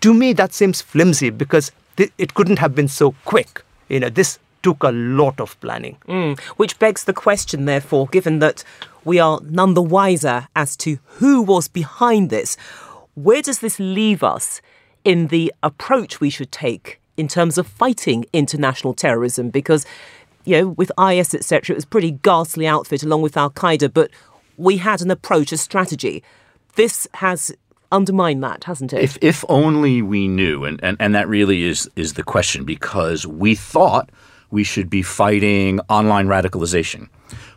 To 0.00 0.12
me, 0.12 0.32
that 0.32 0.52
seems 0.52 0.82
flimsy 0.82 1.30
because 1.30 1.70
th- 1.96 2.12
it 2.18 2.34
couldn't 2.34 2.58
have 2.58 2.74
been 2.74 2.88
so 2.88 3.14
quick. 3.24 3.62
You 3.88 4.00
know, 4.00 4.08
this 4.10 4.38
took 4.62 4.82
a 4.82 4.90
lot 4.90 5.40
of 5.40 5.58
planning. 5.60 5.96
Mm. 6.08 6.38
Which 6.56 6.78
begs 6.78 7.04
the 7.04 7.12
question, 7.12 7.64
therefore, 7.64 8.06
given 8.08 8.40
that 8.40 8.64
we 9.04 9.18
are 9.18 9.40
none 9.44 9.74
the 9.74 9.82
wiser 9.82 10.48
as 10.54 10.76
to 10.78 10.98
who 11.04 11.42
was 11.42 11.68
behind 11.68 12.30
this 12.30 12.56
where 13.14 13.42
does 13.42 13.60
this 13.60 13.78
leave 13.78 14.22
us 14.22 14.60
in 15.04 15.28
the 15.28 15.52
approach 15.62 16.20
we 16.20 16.30
should 16.30 16.52
take 16.52 17.00
in 17.16 17.28
terms 17.28 17.58
of 17.58 17.66
fighting 17.66 18.24
international 18.32 18.94
terrorism? 18.94 19.50
Because, 19.50 19.84
you 20.44 20.60
know, 20.60 20.68
with 20.68 20.90
IS, 20.98 21.34
etc., 21.34 21.74
it 21.74 21.76
was 21.76 21.84
pretty 21.84 22.12
ghastly 22.12 22.66
outfit 22.66 23.02
along 23.02 23.22
with 23.22 23.36
Al 23.36 23.50
Qaeda, 23.50 23.92
but 23.92 24.10
we 24.56 24.78
had 24.78 25.00
an 25.02 25.10
approach, 25.10 25.52
a 25.52 25.56
strategy. 25.56 26.22
This 26.76 27.06
has 27.14 27.52
undermined 27.90 28.42
that, 28.42 28.64
hasn't 28.64 28.92
it? 28.92 29.02
If, 29.02 29.18
if 29.20 29.44
only 29.48 30.00
we 30.00 30.28
knew, 30.28 30.64
and, 30.64 30.82
and, 30.82 30.96
and 30.98 31.14
that 31.14 31.28
really 31.28 31.64
is, 31.64 31.90
is 31.96 32.14
the 32.14 32.22
question, 32.22 32.64
because 32.64 33.26
we 33.26 33.54
thought 33.54 34.10
we 34.50 34.64
should 34.64 34.88
be 34.88 35.02
fighting 35.02 35.80
online 35.88 36.26
radicalization 36.26 37.08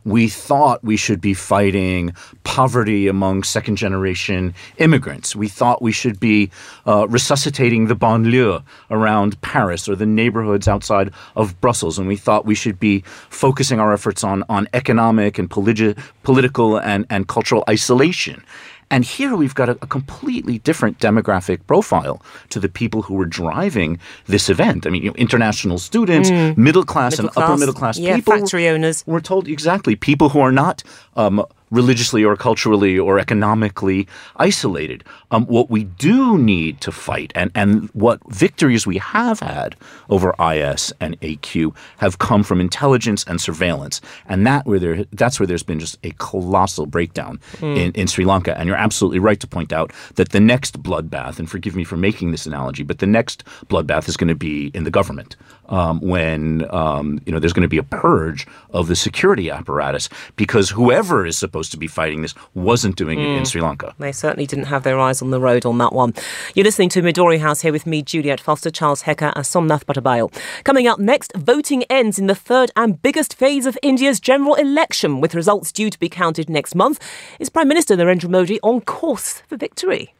we 0.06 0.30
thought 0.30 0.84
we 0.84 0.96
should 0.96 1.20
be 1.20 1.34
fighting 1.34 2.14
poverty 2.44 3.08
among 3.08 3.44
second 3.44 3.76
generation 3.76 4.54
immigrants. 4.78 5.36
We 5.36 5.48
thought 5.48 5.82
we 5.82 5.92
should 5.92 6.20
be 6.20 6.52
uh, 6.86 7.08
resuscitating 7.10 7.88
the 7.88 7.96
banlieue 7.96 8.64
around 8.92 9.42
Paris 9.42 9.90
or 9.90 9.96
the 9.96 10.06
neighborhoods 10.06 10.68
outside 10.68 11.12
of 11.36 11.60
Brussels. 11.60 11.98
And 11.98 12.08
we 12.08 12.16
thought 12.16 12.46
we 12.46 12.56
should 12.56 12.80
be 12.80 13.04
focusing 13.30 13.80
our 13.80 13.92
efforts 13.92 14.24
on, 14.24 14.44
on 14.48 14.70
economic 14.74 15.40
and 15.40 15.50
politi- 15.50 15.98
political 16.22 16.78
and, 16.78 17.06
and 17.10 17.28
cultural 17.28 17.64
isolation. 17.68 18.44
And 18.92 19.04
here 19.04 19.36
we've 19.36 19.56
got 19.56 19.70
a, 19.70 19.72
a, 19.82 19.88
completely 19.88 20.60
different 20.60 21.00
demographic 21.00 21.66
profile 21.66 22.22
to 22.50 22.60
the 22.60 22.70
people 22.70 23.02
who 23.02 23.16
were 23.16 23.26
driving 23.26 24.00
this 24.28 24.50
event. 24.50 24.86
I 24.86 24.90
mean, 24.90 25.04
you 25.04 25.10
know, 25.10 25.16
international 25.16 25.80
students, 25.80 26.30
mm. 26.30 26.56
middle 26.56 26.84
class 26.84 27.14
middle 27.14 27.26
and 27.26 27.34
class, 27.34 27.50
upper 27.50 27.60
middle 27.60 27.74
class 27.74 27.98
yeah, 27.98 28.16
people. 28.16 28.38
factory 28.38 28.68
owners. 28.68 29.04
We're 29.08 29.22
told 29.22 29.48
exactly 29.48 29.96
people 29.96 30.30
who 30.30 30.40
are 30.40 30.52
not 30.52 30.84
um, 31.16 31.44
religiously 31.72 32.24
or 32.24 32.36
culturally 32.36 32.98
or 32.98 33.20
economically 33.20 34.08
isolated. 34.38 35.04
Um, 35.32 35.46
what 35.46 35.70
we 35.70 35.84
do 35.84 36.38
need 36.38 36.82
to 36.82 36.92
fight, 36.92 37.32
and, 37.36 37.52
and 37.56 37.90
what 37.90 38.20
victories 38.32 38.86
we 38.86 38.98
have 38.98 39.40
had 39.40 39.76
over 40.10 40.34
IS 40.40 40.94
and 41.00 41.20
AQ 41.22 41.76
have 41.98 42.20
come 42.20 42.44
from 42.44 42.62
intelligence 42.62 43.24
and 43.28 43.42
surveillance, 43.42 44.02
and 44.28 44.46
that 44.48 44.66
where 44.66 44.80
there 44.80 45.06
that's 45.12 45.40
where 45.40 45.48
there's 45.48 45.64
been 45.64 45.80
just 45.80 45.98
a 46.04 46.12
colossal 46.18 46.86
breakdown 46.86 47.40
mm. 47.58 47.78
in, 47.78 47.92
in 47.94 48.08
Sri 48.08 48.26
Lanka. 48.26 48.58
And 48.58 48.68
you're 48.68 48.78
absolutely 48.78 49.20
right 49.20 49.40
to 49.40 49.48
point 49.48 49.74
out 49.74 49.92
that 50.16 50.30
the 50.30 50.40
next 50.40 50.82
bloodbath, 50.82 51.40
and 51.40 51.50
forgive 51.50 51.76
me 51.76 51.84
for 51.84 51.98
making 51.98 52.32
this 52.32 52.46
analogy, 52.46 52.84
but 52.84 53.00
the 53.00 53.08
next 53.08 53.44
bloodbath 53.68 54.08
is 54.08 54.18
going 54.18 54.28
to 54.28 54.36
be 54.36 54.72
in 54.74 54.84
the 54.84 54.92
government 54.92 55.36
um, 55.70 56.00
when 56.00 56.66
um, 56.74 57.20
you 57.26 57.32
know 57.32 57.40
there's 57.40 57.54
going 57.54 57.64
to 57.64 57.68
be 57.68 57.78
a 57.78 57.84
purge 57.84 58.48
of 58.72 58.88
the 58.88 58.96
security 58.96 59.50
apparatus 59.50 60.10
because 60.36 60.70
whoever 60.70 61.26
is 61.26 61.38
supposed 61.38 61.55
to 61.64 61.78
be 61.78 61.88
fighting 61.88 62.22
this 62.22 62.34
wasn't 62.54 62.96
doing 62.96 63.20
mm. 63.20 63.24
it 63.24 63.30
in 63.30 63.38
hmm. 63.40 63.44
Sri 63.46 63.62
Lanka. 63.62 63.94
They 64.00 64.12
certainly 64.12 64.46
didn't 64.46 64.66
have 64.66 64.84
their 64.84 65.00
eyes 65.00 65.22
on 65.22 65.32
the 65.32 65.40
road 65.40 65.66
on 65.66 65.78
that 65.80 65.94
one. 65.94 66.14
You're 66.54 66.66
listening 66.66 66.90
to 66.90 67.02
Midori 67.02 67.40
House 67.40 67.62
here 67.62 67.72
with 67.72 67.86
me, 67.86 68.02
Juliet 68.02 68.40
Foster, 68.40 68.70
Charles 68.70 69.04
Hecker, 69.04 69.32
and 69.36 69.46
Somnath 69.46 69.86
Batabyal. 69.86 70.34
Coming 70.64 70.88
up 70.88 71.00
next, 71.00 71.34
voting 71.36 71.84
ends 71.84 72.20
in 72.20 72.28
the 72.28 72.36
third 72.36 72.72
and 72.76 73.02
biggest 73.02 73.36
phase 73.36 73.66
of 73.66 73.78
India's 73.82 74.20
general 74.20 74.56
election, 74.56 75.22
with 75.22 75.36
results 75.36 75.72
due 75.72 75.90
to 75.90 76.00
be 76.00 76.10
counted 76.10 76.50
next 76.50 76.76
month. 76.76 77.00
Is 77.40 77.50
Prime 77.50 77.68
Minister 77.68 77.96
Narendra 77.96 78.30
Modi 78.30 78.60
on 78.62 78.82
course 78.82 79.42
for 79.48 79.58
victory? 79.58 80.14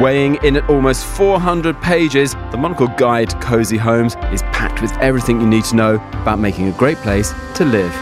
Weighing 0.00 0.36
in 0.36 0.56
at 0.56 0.68
almost 0.70 1.04
400 1.04 1.80
pages, 1.82 2.34
the 2.50 2.56
Monocle 2.56 2.88
Guide 2.88 3.30
to 3.30 3.36
Cozy 3.40 3.76
Homes 3.76 4.16
is 4.32 4.42
packed 4.44 4.80
with 4.80 4.92
everything 4.98 5.40
you 5.40 5.46
need 5.46 5.64
to 5.64 5.76
know 5.76 5.94
about 6.14 6.38
making 6.38 6.68
a 6.68 6.72
great 6.72 6.96
place 6.98 7.34
to 7.56 7.64
live. 7.64 7.92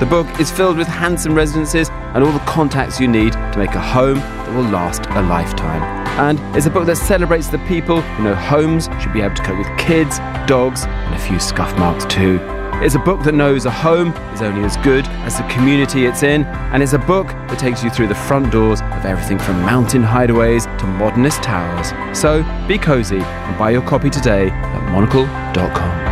The 0.00 0.06
book 0.06 0.38
is 0.38 0.48
filled 0.48 0.76
with 0.76 0.86
handsome 0.86 1.34
residences 1.34 1.88
and 1.90 2.22
all 2.22 2.30
the 2.30 2.38
contacts 2.40 3.00
you 3.00 3.08
need 3.08 3.32
to 3.32 3.54
make 3.56 3.74
a 3.74 3.80
home 3.80 4.18
that 4.18 4.54
will 4.54 4.70
last 4.70 5.06
a 5.06 5.22
lifetime. 5.22 5.82
And 6.20 6.56
it's 6.56 6.66
a 6.66 6.70
book 6.70 6.86
that 6.86 6.96
celebrates 6.96 7.48
the 7.48 7.58
people 7.66 8.00
who 8.00 8.22
know 8.22 8.34
homes 8.36 8.88
should 9.00 9.12
be 9.12 9.22
able 9.22 9.34
to 9.34 9.42
cope 9.42 9.58
with 9.58 9.78
kids, 9.78 10.18
dogs, 10.46 10.84
and 10.84 11.14
a 11.16 11.18
few 11.18 11.40
scuff 11.40 11.76
marks 11.78 12.04
too. 12.04 12.38
It's 12.80 12.94
a 12.94 13.00
book 13.00 13.24
that 13.24 13.34
knows 13.34 13.66
a 13.66 13.72
home 13.72 14.12
is 14.32 14.40
only 14.40 14.62
as 14.62 14.76
good 14.76 15.04
as 15.26 15.36
the 15.36 15.42
community 15.48 16.06
it's 16.06 16.22
in, 16.22 16.44
and 16.44 16.80
it's 16.80 16.92
a 16.92 16.98
book 16.98 17.26
that 17.26 17.58
takes 17.58 17.82
you 17.82 17.90
through 17.90 18.06
the 18.06 18.14
front 18.14 18.52
doors 18.52 18.80
of 18.80 19.04
everything 19.04 19.40
from 19.40 19.60
mountain 19.62 20.04
hideaways 20.04 20.64
to 20.78 20.86
modernist 20.86 21.42
towers. 21.42 21.88
So 22.16 22.44
be 22.68 22.78
cozy 22.78 23.18
and 23.18 23.58
buy 23.58 23.70
your 23.70 23.82
copy 23.82 24.10
today 24.10 24.50
at 24.50 24.92
monocle.com. 24.92 26.07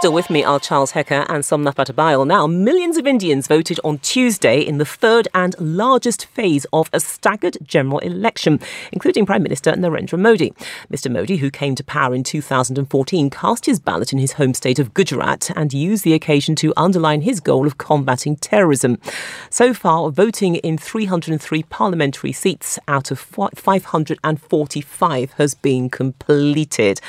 Still 0.00 0.14
with 0.14 0.30
me 0.30 0.42
are 0.42 0.58
Charles 0.58 0.92
Hecker 0.92 1.26
and 1.28 1.44
Somnath 1.44 1.76
Batabyal. 1.76 2.26
Now, 2.26 2.46
millions 2.46 2.96
of 2.96 3.06
Indians 3.06 3.46
voted 3.46 3.78
on 3.84 3.98
Tuesday 3.98 4.62
in 4.62 4.78
the 4.78 4.86
third 4.86 5.28
and 5.34 5.54
largest 5.60 6.24
phase 6.24 6.64
of 6.72 6.88
a 6.94 7.00
staggered 7.00 7.58
general 7.62 7.98
election, 7.98 8.60
including 8.92 9.26
Prime 9.26 9.42
Minister 9.42 9.72
Narendra 9.72 10.18
Modi. 10.18 10.54
Mr. 10.90 11.12
Modi, 11.12 11.36
who 11.36 11.50
came 11.50 11.74
to 11.74 11.84
power 11.84 12.14
in 12.14 12.24
2014, 12.24 13.28
cast 13.28 13.66
his 13.66 13.78
ballot 13.78 14.10
in 14.10 14.18
his 14.18 14.32
home 14.32 14.54
state 14.54 14.78
of 14.78 14.94
Gujarat 14.94 15.50
and 15.54 15.74
used 15.74 16.02
the 16.02 16.14
occasion 16.14 16.56
to 16.56 16.72
underline 16.78 17.20
his 17.20 17.38
goal 17.38 17.66
of 17.66 17.76
combating 17.76 18.36
terrorism. 18.36 18.96
So 19.50 19.74
far, 19.74 20.10
voting 20.10 20.54
in 20.54 20.78
303 20.78 21.64
parliamentary 21.64 22.32
seats 22.32 22.78
out 22.88 23.10
of 23.10 23.18
545 23.18 25.32
has 25.32 25.54
been 25.56 25.90
completed. 25.90 27.02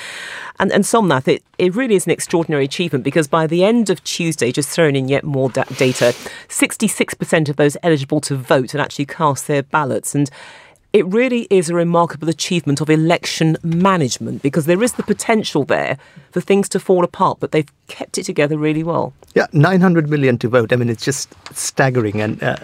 And, 0.60 0.74
and 0.74 0.86
Somnath, 0.86 1.30
it, 1.30 1.42
it 1.58 1.74
really 1.74 1.96
is 1.96 2.06
an 2.06 2.12
extraordinary 2.12 2.66
achievement 2.66 2.81
because 2.90 3.28
by 3.28 3.48
the 3.48 3.64
end 3.64 3.90
of 3.90 4.04
Tuesday, 4.04 4.52
just 4.52 4.70
throwing 4.70 4.96
in 4.96 5.08
yet 5.08 5.24
more 5.24 5.50
da- 5.50 5.64
data, 5.64 6.14
66% 6.48 7.50
of 7.50 7.56
those 7.56 7.78
eligible 7.84 8.22
to 8.22 8.36
vote 8.36 8.72
had 8.72 8.82
actually 8.82 9.06
cast 9.06 9.48
their 9.48 9.64
ballots. 9.64 10.16
And 10.16 10.30
it 10.94 11.06
really 11.06 11.48
is 11.50 11.70
a 11.70 11.76
remarkable 11.76 12.28
achievement 12.28 12.82
of 12.82 12.90
election 12.90 13.58
management 13.64 14.42
because 14.42 14.66
there 14.66 14.84
is 14.84 14.94
the 14.94 15.04
potential 15.04 15.64
there 15.64 15.98
for 16.32 16.42
things 16.42 16.68
to 16.70 16.80
fall 16.80 17.04
apart, 17.04 17.40
but 17.40 17.52
they've 17.52 17.72
kept 17.88 18.18
it 18.18 18.24
together 18.24 18.58
really 18.58 18.84
well. 18.84 19.14
Yeah, 19.34 19.48
900 19.54 20.10
million 20.10 20.38
to 20.40 20.50
vote. 20.50 20.74
I 20.74 20.76
mean, 20.76 20.90
it's 20.90 21.06
just 21.06 21.34
staggering. 21.56 22.20
And 22.20 22.44
uh, 22.44 22.58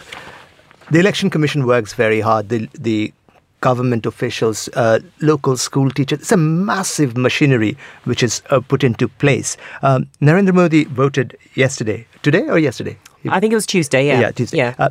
the 0.92 1.00
Election 1.00 1.30
Commission 1.30 1.66
works 1.66 1.94
very 1.94 2.20
hard. 2.20 2.50
The, 2.50 2.68
the 2.74 3.14
government 3.62 4.06
officials, 4.06 4.70
uh, 4.76 5.00
local 5.22 5.58
school 5.58 5.90
teachers. 5.90 6.20
It's 6.20 6.32
a 6.32 6.38
massive 6.38 7.18
machinery 7.18 7.78
which 8.04 8.24
is 8.24 8.42
uh, 8.50 8.60
put 8.60 8.84
into 8.84 9.08
place. 9.08 9.58
Um, 9.82 10.08
Narendra 10.22 10.54
Modi 10.54 10.86
voted 10.86 11.38
yesterday, 11.56 12.06
today 12.22 12.48
or 12.48 12.60
yesterday? 12.60 12.98
I 13.30 13.40
think 13.40 13.52
it 13.52 13.56
was 13.56 13.66
Tuesday. 13.66 14.08
Yeah, 14.08 14.20
yeah, 14.22 14.32
Tuesday. 14.32 14.58
Yeah. 14.58 14.76
Uh, 14.78 14.90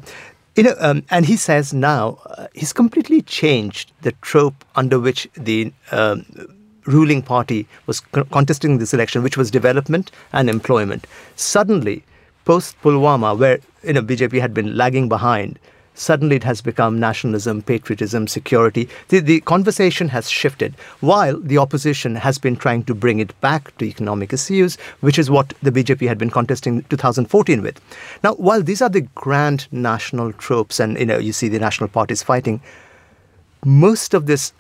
you 0.57 0.63
know, 0.63 0.75
um, 0.81 1.05
and 1.11 1.27
he 1.27 1.37
says 1.37 1.73
now 1.73 2.19
uh, 2.27 2.49
he's 2.55 2.73
completely 2.73 3.23
changed 3.23 3.93
the 4.03 4.13
trope 4.23 4.65
under 4.75 4.99
which 4.99 5.29
the 5.35 5.73
um, 5.93 6.25
ruling 6.87 7.23
party 7.23 7.67
was 7.87 8.01
co- 8.01 8.25
contesting 8.25 8.79
this 8.79 8.95
election, 8.95 9.23
which 9.23 9.37
was 9.37 9.51
development 9.51 10.11
and 10.33 10.49
employment. 10.49 11.07
Suddenly, 11.37 12.05
post 12.45 12.81
Pulwama, 12.83 13.39
where 13.39 13.59
you 13.83 13.93
know 13.93 14.03
BJP 14.03 14.41
had 14.41 14.55
been 14.55 14.77
lagging 14.77 15.09
behind, 15.09 15.59
suddenly 15.97 16.37
it 16.37 16.45
has 16.45 16.61
become 16.61 17.01
nationalism, 17.01 17.63
patriotism, 17.63 18.29
security. 18.29 18.89
The, 19.09 19.21
the 19.21 19.41
conversation 19.41 20.09
has 20.09 20.31
shifted, 20.31 20.75
while 21.01 21.39
the 21.41 21.59
opposition 21.59 22.15
has 22.15 22.39
been 22.39 22.57
trying 22.57 22.85
to 22.85 22.95
bring 22.95 23.19
it 23.19 23.39
back 23.41 23.77
to 23.79 23.85
economic 23.85 24.33
issues, 24.33 24.77
which 25.01 25.19
is 25.19 25.31
what 25.31 25.55
the 25.63 25.73
BJP 25.73 26.07
had 26.07 26.19
been 26.19 26.31
contesting 26.31 26.83
2014 26.85 27.63
with. 27.63 27.81
Now, 28.23 28.35
while 28.35 28.63
these 28.63 28.83
are 28.83 28.89
the 28.89 29.09
grand 29.15 29.67
national 29.73 30.33
tropes, 30.35 30.79
and 30.79 30.99
you 30.99 31.07
know 31.07 31.19
you 31.19 31.33
see 31.33 31.49
the 31.49 31.59
national 31.59 31.89
parties 31.89 32.23
fighting, 32.23 32.61
most 33.65 34.15
of 34.15 34.27
this 34.27 34.53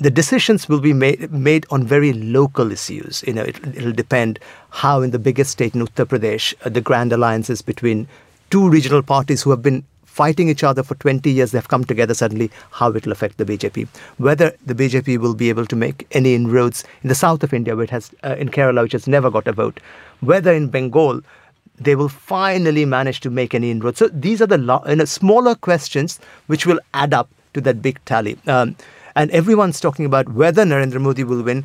the 0.00 0.10
decisions 0.10 0.68
will 0.68 0.80
be 0.80 0.92
made 0.92 1.30
made 1.30 1.66
on 1.70 1.84
very 1.84 2.12
local 2.12 2.72
issues. 2.72 3.22
You 3.26 3.34
know, 3.34 3.42
it, 3.42 3.82
will 3.82 3.92
depend 3.92 4.40
how 4.70 5.02
in 5.02 5.12
the 5.12 5.20
biggest 5.20 5.52
state 5.52 5.74
in 5.74 5.86
Uttar 5.86 6.06
Pradesh, 6.06 6.54
uh, 6.64 6.68
the 6.68 6.80
grand 6.80 7.12
alliances 7.12 7.62
between 7.62 8.08
two 8.50 8.68
regional 8.68 9.02
parties 9.02 9.42
who 9.42 9.50
have 9.50 9.62
been 9.62 9.84
fighting 10.12 10.48
each 10.48 10.62
other 10.62 10.82
for 10.82 10.94
20 10.96 11.30
years, 11.30 11.52
they've 11.52 11.68
come 11.68 11.84
together 11.84 12.12
suddenly, 12.12 12.50
how 12.70 12.90
it 12.90 13.04
will 13.06 13.12
affect 13.12 13.38
the 13.38 13.46
BJP. 13.46 13.88
Whether 14.18 14.54
the 14.66 14.74
BJP 14.74 15.18
will 15.18 15.34
be 15.34 15.48
able 15.48 15.64
to 15.66 15.76
make 15.76 16.06
any 16.12 16.34
inroads 16.34 16.84
in 17.02 17.08
the 17.08 17.14
south 17.14 17.42
of 17.42 17.54
India, 17.54 17.74
where 17.74 17.84
it 17.84 17.90
has, 17.90 18.10
uh, 18.22 18.36
in 18.38 18.50
Kerala, 18.50 18.82
which 18.82 18.92
has 18.92 19.06
never 19.06 19.30
got 19.30 19.48
a 19.48 19.52
vote, 19.52 19.80
whether 20.20 20.52
in 20.52 20.68
Bengal, 20.68 21.22
they 21.78 21.96
will 21.96 22.10
finally 22.10 22.84
manage 22.84 23.20
to 23.20 23.30
make 23.30 23.54
any 23.54 23.70
inroads. 23.70 23.98
So 23.98 24.08
these 24.08 24.42
are 24.42 24.46
the 24.46 24.58
lo- 24.58 24.82
you 24.86 24.96
know, 24.96 25.06
smaller 25.06 25.54
questions 25.54 26.20
which 26.46 26.66
will 26.66 26.80
add 26.92 27.14
up 27.14 27.30
to 27.54 27.62
that 27.62 27.80
big 27.80 27.98
tally. 28.04 28.36
Um, 28.46 28.76
and 29.16 29.30
everyone's 29.30 29.80
talking 29.80 30.04
about 30.04 30.28
whether 30.32 30.64
Narendra 30.64 31.00
Modi 31.00 31.24
will 31.24 31.42
win. 31.42 31.64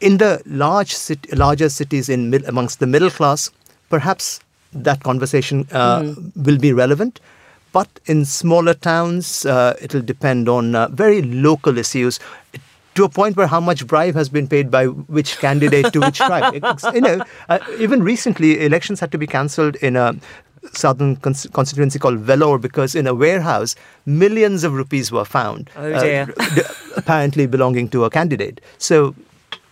In 0.00 0.16
the 0.16 0.42
large 0.46 0.94
cit- 0.94 1.36
larger 1.36 1.68
cities 1.68 2.08
in 2.08 2.30
mid- 2.30 2.44
amongst 2.44 2.80
the 2.80 2.86
middle 2.86 3.10
class, 3.10 3.50
perhaps 3.90 4.40
that 4.72 5.02
conversation 5.02 5.66
uh, 5.70 6.00
mm. 6.00 6.44
will 6.46 6.58
be 6.58 6.72
relevant. 6.72 7.20
But 7.74 7.88
in 8.06 8.24
smaller 8.24 8.72
towns, 8.72 9.44
uh, 9.44 9.76
it'll 9.82 10.00
depend 10.00 10.48
on 10.48 10.76
uh, 10.76 10.86
very 10.90 11.22
local 11.22 11.76
issues 11.76 12.20
to 12.94 13.02
a 13.02 13.08
point 13.08 13.36
where 13.36 13.48
how 13.48 13.58
much 13.58 13.84
bribe 13.88 14.14
has 14.14 14.28
been 14.28 14.46
paid 14.46 14.70
by 14.70 14.86
which 14.86 15.38
candidate 15.38 15.92
to 15.92 15.98
which 15.98 16.18
tribe. 16.18 16.54
you 16.94 17.00
know, 17.00 17.20
uh, 17.48 17.58
even 17.80 18.04
recently, 18.04 18.64
elections 18.64 19.00
had 19.00 19.10
to 19.10 19.18
be 19.18 19.26
cancelled 19.26 19.74
in 19.76 19.96
a 19.96 20.14
southern 20.72 21.16
cons- 21.16 21.48
constituency 21.52 21.98
called 21.98 22.24
Vellore 22.24 22.60
because 22.60 22.94
in 22.94 23.08
a 23.08 23.14
warehouse, 23.14 23.74
millions 24.06 24.62
of 24.62 24.72
rupees 24.72 25.10
were 25.10 25.24
found. 25.24 25.68
Oh. 25.74 25.92
Uh, 25.92 26.26
apparently 26.96 27.46
belonging 27.46 27.88
to 27.88 28.04
a 28.04 28.10
candidate. 28.10 28.60
So 28.78 29.16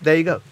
there 0.03 0.17
you 0.17 0.25
go 0.25 0.43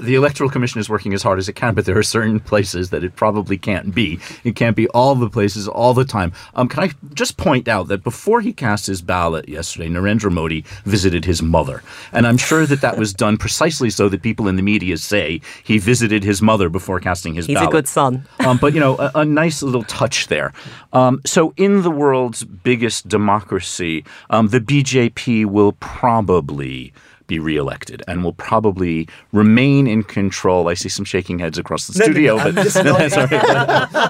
the 0.00 0.14
Electoral 0.14 0.50
Commission 0.50 0.80
is 0.80 0.88
working 0.88 1.14
as 1.14 1.22
hard 1.22 1.38
as 1.38 1.48
it 1.48 1.54
can, 1.54 1.74
but 1.74 1.84
there 1.84 1.98
are 1.98 2.02
certain 2.02 2.40
places 2.40 2.90
that 2.90 3.04
it 3.04 3.16
probably 3.16 3.58
can't 3.58 3.94
be. 3.94 4.18
It 4.44 4.56
can't 4.56 4.76
be 4.76 4.88
all 4.88 5.14
the 5.14 5.30
places 5.30 5.68
all 5.68 5.94
the 5.94 6.04
time. 6.04 6.32
Um, 6.54 6.68
can 6.68 6.84
I 6.84 6.90
just 7.14 7.36
point 7.36 7.68
out 7.68 7.88
that 7.88 8.02
before 8.02 8.40
he 8.40 8.52
cast 8.52 8.86
his 8.86 9.02
ballot 9.02 9.48
yesterday, 9.48 9.88
Narendra 9.88 10.32
Modi 10.32 10.64
visited 10.84 11.24
his 11.24 11.42
mother, 11.42 11.82
and 12.12 12.26
I'm 12.26 12.36
sure 12.36 12.66
that 12.66 12.80
that 12.80 12.98
was 12.98 13.12
done 13.12 13.36
precisely 13.36 13.90
so 13.90 14.08
that 14.08 14.22
people 14.22 14.48
in 14.48 14.56
the 14.56 14.62
media 14.62 14.96
say 14.96 15.40
he 15.64 15.78
visited 15.78 16.24
his 16.24 16.40
mother 16.42 16.68
before 16.68 17.00
casting 17.00 17.34
his 17.34 17.46
He's 17.46 17.54
ballot. 17.54 17.68
He's 17.68 17.74
a 17.74 17.78
good 17.78 17.88
son. 17.88 18.26
um, 18.40 18.58
but 18.58 18.74
you 18.74 18.80
know, 18.80 18.96
a, 18.98 19.10
a, 19.16 19.24
nice 19.24 19.62
little 19.62 19.84
touch 19.84 20.28
there. 20.28 20.52
Um, 20.92 21.20
so, 21.24 21.52
in 21.56 21.82
the 21.82 21.90
world's 21.90 22.44
biggest 22.44 23.08
democracy, 23.08 24.04
um, 24.30 24.48
the 24.48 24.60
BJP 24.60 25.46
will 25.46 25.72
probably 25.72 26.92
be 27.28 27.38
reelected 27.38 28.02
and 28.08 28.24
will 28.24 28.32
probably 28.32 29.06
remain 29.32 29.86
in 29.86 30.02
control. 30.02 30.66
I 30.68 30.74
see 30.74 30.88
some 30.88 31.04
shaking 31.04 31.38
heads 31.38 31.58
across 31.58 31.86
the 31.86 31.98
No, 31.98 32.04
studio, 32.06 32.36
no, 32.38 32.52
but 32.52 32.64
just 32.64 32.76
nodding. 32.84 33.10
sorry. 33.10 33.28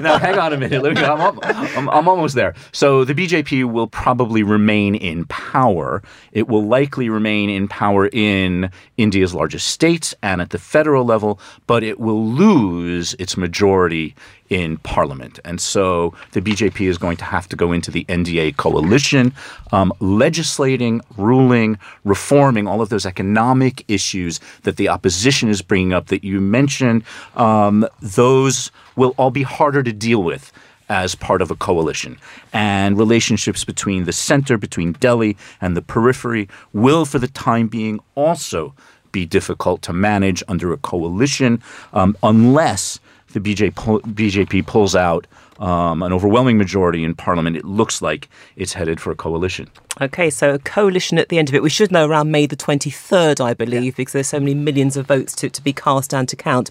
no, 0.00 0.16
hang 0.18 0.38
on 0.38 0.52
a 0.54 0.57
minute. 0.57 0.83
Let 0.83 0.94
me- 0.94 1.02
I'm, 1.02 1.38
I'm, 1.42 1.88
I'm 1.90 2.09
almost 2.09 2.35
there. 2.37 2.54
So 2.72 3.04
the 3.04 3.14
BJP 3.14 3.70
will 3.70 3.88
probably 3.88 4.42
remain 4.42 4.94
in 4.94 5.24
power. 5.26 6.00
It 6.33 6.48
will 6.48 6.64
likely 6.66 7.09
remain 7.11 7.50
in 7.50 7.66
power 7.68 8.07
in 8.12 8.70
India's 8.96 9.35
largest 9.35 9.66
states 9.66 10.14
and 10.22 10.40
at 10.40 10.50
the 10.50 10.59
federal 10.59 11.04
level, 11.04 11.40
but 11.66 11.83
it 11.83 11.98
will 11.98 12.24
lose 12.24 13.14
its 13.18 13.37
majority 13.37 14.14
in 14.48 14.78
parliament. 14.78 15.38
And 15.44 15.61
so 15.61 16.14
the 16.33 16.40
BJP 16.40 16.88
is 16.88 16.96
going 16.96 17.18
to 17.18 17.24
have 17.24 17.48
to 17.50 17.57
go 17.57 17.70
into 17.72 17.90
the 17.90 18.04
NDA 18.07 18.57
coalition, 18.57 19.35
um, 19.72 19.92
legislating, 20.00 21.02
ruling, 21.18 21.78
reforming 22.04 22.66
all 22.66 22.81
of 22.81 22.88
those 22.88 23.04
economic 23.09 23.85
issues 23.88 24.38
that 24.62 24.77
the 24.77 24.88
opposition 24.88 25.49
is 25.49 25.62
bringing 25.62 25.92
up 25.92 26.07
that 26.07 26.23
you 26.23 26.40
mentioned. 26.40 27.03
Um, 27.35 27.87
those 28.01 28.71
will 28.94 29.14
all 29.16 29.31
be 29.31 29.42
harder 29.42 29.83
to 29.83 29.92
deal 29.92 30.23
with 30.23 30.53
as 30.88 31.14
part 31.14 31.42
of 31.42 31.51
a 31.51 31.57
coalition. 31.57 32.16
And 32.53 32.97
relationships 32.97 33.64
between 33.64 34.05
the 34.05 34.12
center, 34.12 34.57
between 34.57 34.92
Delhi 34.92 35.37
and 35.61 35.77
the 35.77 35.83
periphery, 35.83 36.49
will, 36.73 37.05
for 37.05 37.18
the 37.18 37.29
time 37.29 37.68
being, 37.68 38.01
also 38.14 38.75
be 39.12 39.27
difficult 39.27 39.83
to 39.83 39.92
manage 39.92 40.42
under 40.49 40.73
a 40.73 40.77
coalition 40.77 41.62
um, 41.92 42.16
unless 42.23 43.01
the 43.33 43.40
BJ 43.40 43.73
BJP 43.73 44.66
pulls 44.66 44.94
out 44.94 45.27
um, 45.59 46.03
an 46.03 46.12
overwhelming 46.12 46.59
majority 46.59 47.05
in 47.05 47.14
parliament. 47.14 47.57
It 47.57 47.64
looks 47.64 48.01
like 48.01 48.29
it's 48.57 48.75
headed 48.75 49.01
for 49.01 49.11
a 49.11 49.16
coalition. 49.16 49.68
Okay, 50.01 50.31
so 50.31 50.55
a 50.55 50.59
coalition 50.59 51.18
at 51.18 51.29
the 51.29 51.38
end 51.38 51.49
of 51.49 51.55
it. 51.55 51.62
We 51.62 51.71
should 51.71 51.90
know 51.90 52.07
around 52.07 52.31
May 52.31 52.47
the 52.47 52.57
23rd, 52.57 53.40
I 53.40 53.55
believe, 53.55 53.97
because 53.97 54.12
there's 54.12 54.29
so 54.29 54.38
many 54.38 54.55
millions 54.55 54.97
of 54.97 55.07
votes 55.07 55.35
to, 55.37 55.51
to 55.51 55.62
be 55.62 55.73
cast 55.73 56.14
and 56.14 56.29
to 56.29 56.37
count. 56.37 56.71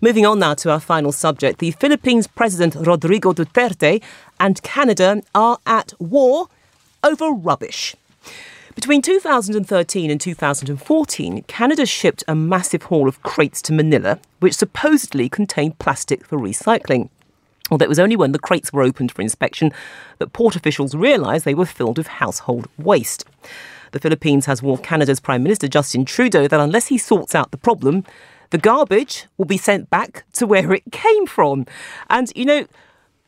Moving 0.00 0.26
on 0.26 0.38
now 0.38 0.54
to 0.54 0.70
our 0.70 0.80
final 0.80 1.12
subject. 1.12 1.58
The 1.58 1.70
Philippines 1.72 2.26
President 2.26 2.74
Rodrigo 2.74 3.32
Duterte 3.32 4.02
and 4.38 4.62
Canada 4.62 5.22
are 5.34 5.58
at 5.66 5.94
war 5.98 6.48
over 7.02 7.30
rubbish. 7.30 7.96
Between 8.74 9.00
2013 9.00 10.10
and 10.10 10.20
2014, 10.20 11.44
Canada 11.44 11.86
shipped 11.86 12.22
a 12.28 12.34
massive 12.34 12.82
haul 12.84 13.08
of 13.08 13.22
crates 13.22 13.62
to 13.62 13.72
Manila, 13.72 14.18
which 14.40 14.52
supposedly 14.52 15.30
contained 15.30 15.78
plastic 15.78 16.26
for 16.26 16.38
recycling. 16.38 17.08
Although 17.70 17.84
it 17.84 17.88
was 17.88 17.98
only 17.98 18.16
when 18.16 18.32
the 18.32 18.38
crates 18.38 18.72
were 18.72 18.82
opened 18.82 19.12
for 19.12 19.22
inspection 19.22 19.72
that 20.18 20.32
port 20.32 20.56
officials 20.56 20.94
realised 20.94 21.44
they 21.44 21.54
were 21.54 21.66
filled 21.66 21.98
with 21.98 22.06
household 22.06 22.68
waste. 22.78 23.24
The 23.92 24.00
Philippines 24.00 24.46
has 24.46 24.62
warned 24.62 24.84
Canada's 24.84 25.20
Prime 25.20 25.42
Minister 25.42 25.68
Justin 25.68 26.04
Trudeau 26.04 26.48
that 26.48 26.60
unless 26.60 26.88
he 26.88 26.98
sorts 26.98 27.34
out 27.34 27.50
the 27.50 27.56
problem, 27.56 28.04
the 28.50 28.58
garbage 28.58 29.26
will 29.36 29.46
be 29.46 29.56
sent 29.56 29.90
back 29.90 30.24
to 30.34 30.46
where 30.46 30.72
it 30.72 30.84
came 30.92 31.26
from. 31.26 31.66
And, 32.08 32.32
you 32.36 32.44
know, 32.44 32.66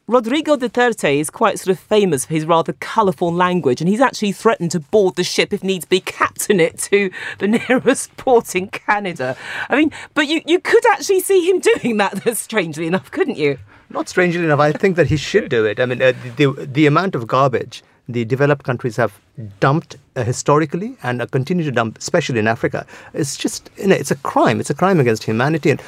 Rodrigo 0.06 0.56
Duterte 0.56 1.18
is 1.18 1.28
quite 1.28 1.58
sort 1.58 1.76
of 1.76 1.78
famous 1.78 2.24
for 2.24 2.32
his 2.32 2.46
rather 2.46 2.72
colourful 2.74 3.32
language, 3.32 3.82
and 3.82 3.90
he's 3.90 4.00
actually 4.00 4.32
threatened 4.32 4.70
to 4.70 4.80
board 4.80 5.16
the 5.16 5.24
ship 5.24 5.52
if 5.52 5.62
needs 5.62 5.84
be, 5.84 6.00
captain 6.00 6.60
it 6.60 6.78
to 6.78 7.10
the 7.38 7.48
nearest 7.68 8.16
port 8.16 8.56
in 8.56 8.68
Canada. 8.68 9.36
I 9.68 9.76
mean, 9.76 9.92
but 10.14 10.26
you, 10.26 10.40
you 10.46 10.60
could 10.60 10.86
actually 10.86 11.20
see 11.20 11.48
him 11.48 11.58
doing 11.82 11.98
that, 11.98 12.36
strangely 12.36 12.86
enough, 12.86 13.10
couldn't 13.10 13.36
you? 13.36 13.58
Not 13.90 14.08
strangely 14.08 14.44
enough, 14.44 14.60
I 14.60 14.72
think 14.72 14.96
that 14.96 15.06
he 15.06 15.16
should 15.16 15.48
do 15.48 15.64
it. 15.64 15.80
I 15.80 15.86
mean, 15.86 16.02
uh, 16.02 16.12
the, 16.36 16.68
the 16.72 16.86
amount 16.86 17.14
of 17.14 17.26
garbage 17.26 17.82
the 18.08 18.24
developed 18.24 18.64
countries 18.64 18.96
have 18.96 19.20
dumped 19.60 19.96
uh, 20.16 20.24
historically 20.24 20.96
and 21.02 21.20
uh, 21.20 21.26
continue 21.26 21.64
to 21.64 21.70
dump, 21.70 21.98
especially 21.98 22.38
in 22.38 22.48
Africa, 22.48 22.86
it's 23.12 23.36
just, 23.36 23.70
you 23.76 23.86
know, 23.86 23.94
it's 23.94 24.10
a 24.10 24.16
crime. 24.16 24.60
It's 24.60 24.70
a 24.70 24.74
crime 24.74 24.98
against 24.98 25.24
humanity. 25.24 25.70
And 25.70 25.82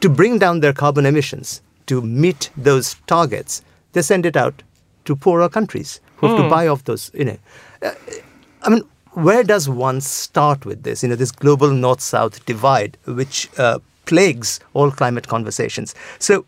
to 0.00 0.08
bring 0.08 0.38
down 0.38 0.60
their 0.60 0.72
carbon 0.72 1.04
emissions, 1.04 1.60
to 1.86 2.00
meet 2.00 2.50
those 2.56 2.94
targets, 3.06 3.62
they 3.92 4.02
send 4.02 4.24
it 4.24 4.36
out 4.36 4.62
to 5.06 5.16
poorer 5.16 5.48
countries 5.48 6.00
who 6.16 6.28
have 6.28 6.36
to 6.36 6.48
buy 6.48 6.68
off 6.68 6.84
those, 6.84 7.10
you 7.14 7.24
know. 7.24 7.38
Uh, 7.82 7.92
I 8.62 8.70
mean, 8.70 8.82
where 9.12 9.42
does 9.42 9.68
one 9.68 10.00
start 10.00 10.64
with 10.64 10.82
this? 10.82 11.02
You 11.02 11.08
know, 11.08 11.16
this 11.16 11.32
global 11.32 11.70
north-south 11.70 12.44
divide, 12.46 12.96
which 13.06 13.48
uh, 13.58 13.78
plagues 14.04 14.60
all 14.74 14.90
climate 14.90 15.26
conversations. 15.26 15.94
So, 16.18 16.44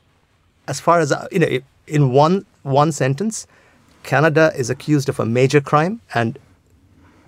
as 0.68 0.80
far 0.80 1.00
as 1.00 1.12
uh, 1.12 1.26
you 1.30 1.38
know, 1.38 1.58
in 1.86 2.12
one 2.12 2.44
one 2.62 2.92
sentence, 2.92 3.46
Canada 4.02 4.52
is 4.56 4.70
accused 4.70 5.08
of 5.08 5.20
a 5.20 5.26
major 5.26 5.60
crime, 5.60 6.00
and 6.14 6.38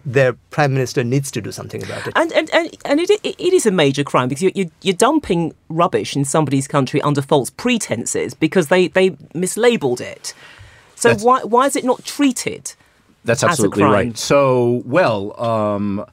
their 0.04 0.32
prime 0.50 0.72
minister 0.74 1.04
needs 1.04 1.30
to 1.30 1.40
do 1.40 1.52
something 1.52 1.82
about 1.82 2.06
it. 2.06 2.12
And 2.16 2.32
and, 2.32 2.50
and, 2.52 2.76
and 2.84 3.00
it, 3.00 3.10
it 3.22 3.52
is 3.52 3.66
a 3.66 3.70
major 3.70 4.04
crime 4.04 4.28
because 4.28 4.42
you're, 4.42 4.52
you're, 4.54 4.70
you're 4.82 4.96
dumping 4.96 5.54
rubbish 5.68 6.16
in 6.16 6.24
somebody's 6.24 6.66
country 6.66 7.00
under 7.02 7.22
false 7.22 7.50
pretenses 7.50 8.34
because 8.34 8.68
they, 8.68 8.88
they 8.88 9.10
mislabeled 9.34 10.00
it. 10.00 10.34
So 10.96 11.08
That's- 11.08 11.24
why 11.24 11.42
why 11.44 11.66
is 11.66 11.76
it 11.76 11.84
not 11.84 12.04
treated? 12.04 12.74
That's 13.24 13.44
as 13.44 13.48
a 13.48 13.50
absolutely 13.52 13.82
crime. 13.82 13.92
right. 13.92 14.18
So, 14.18 14.82
well, 14.84 15.40
um, 15.40 16.04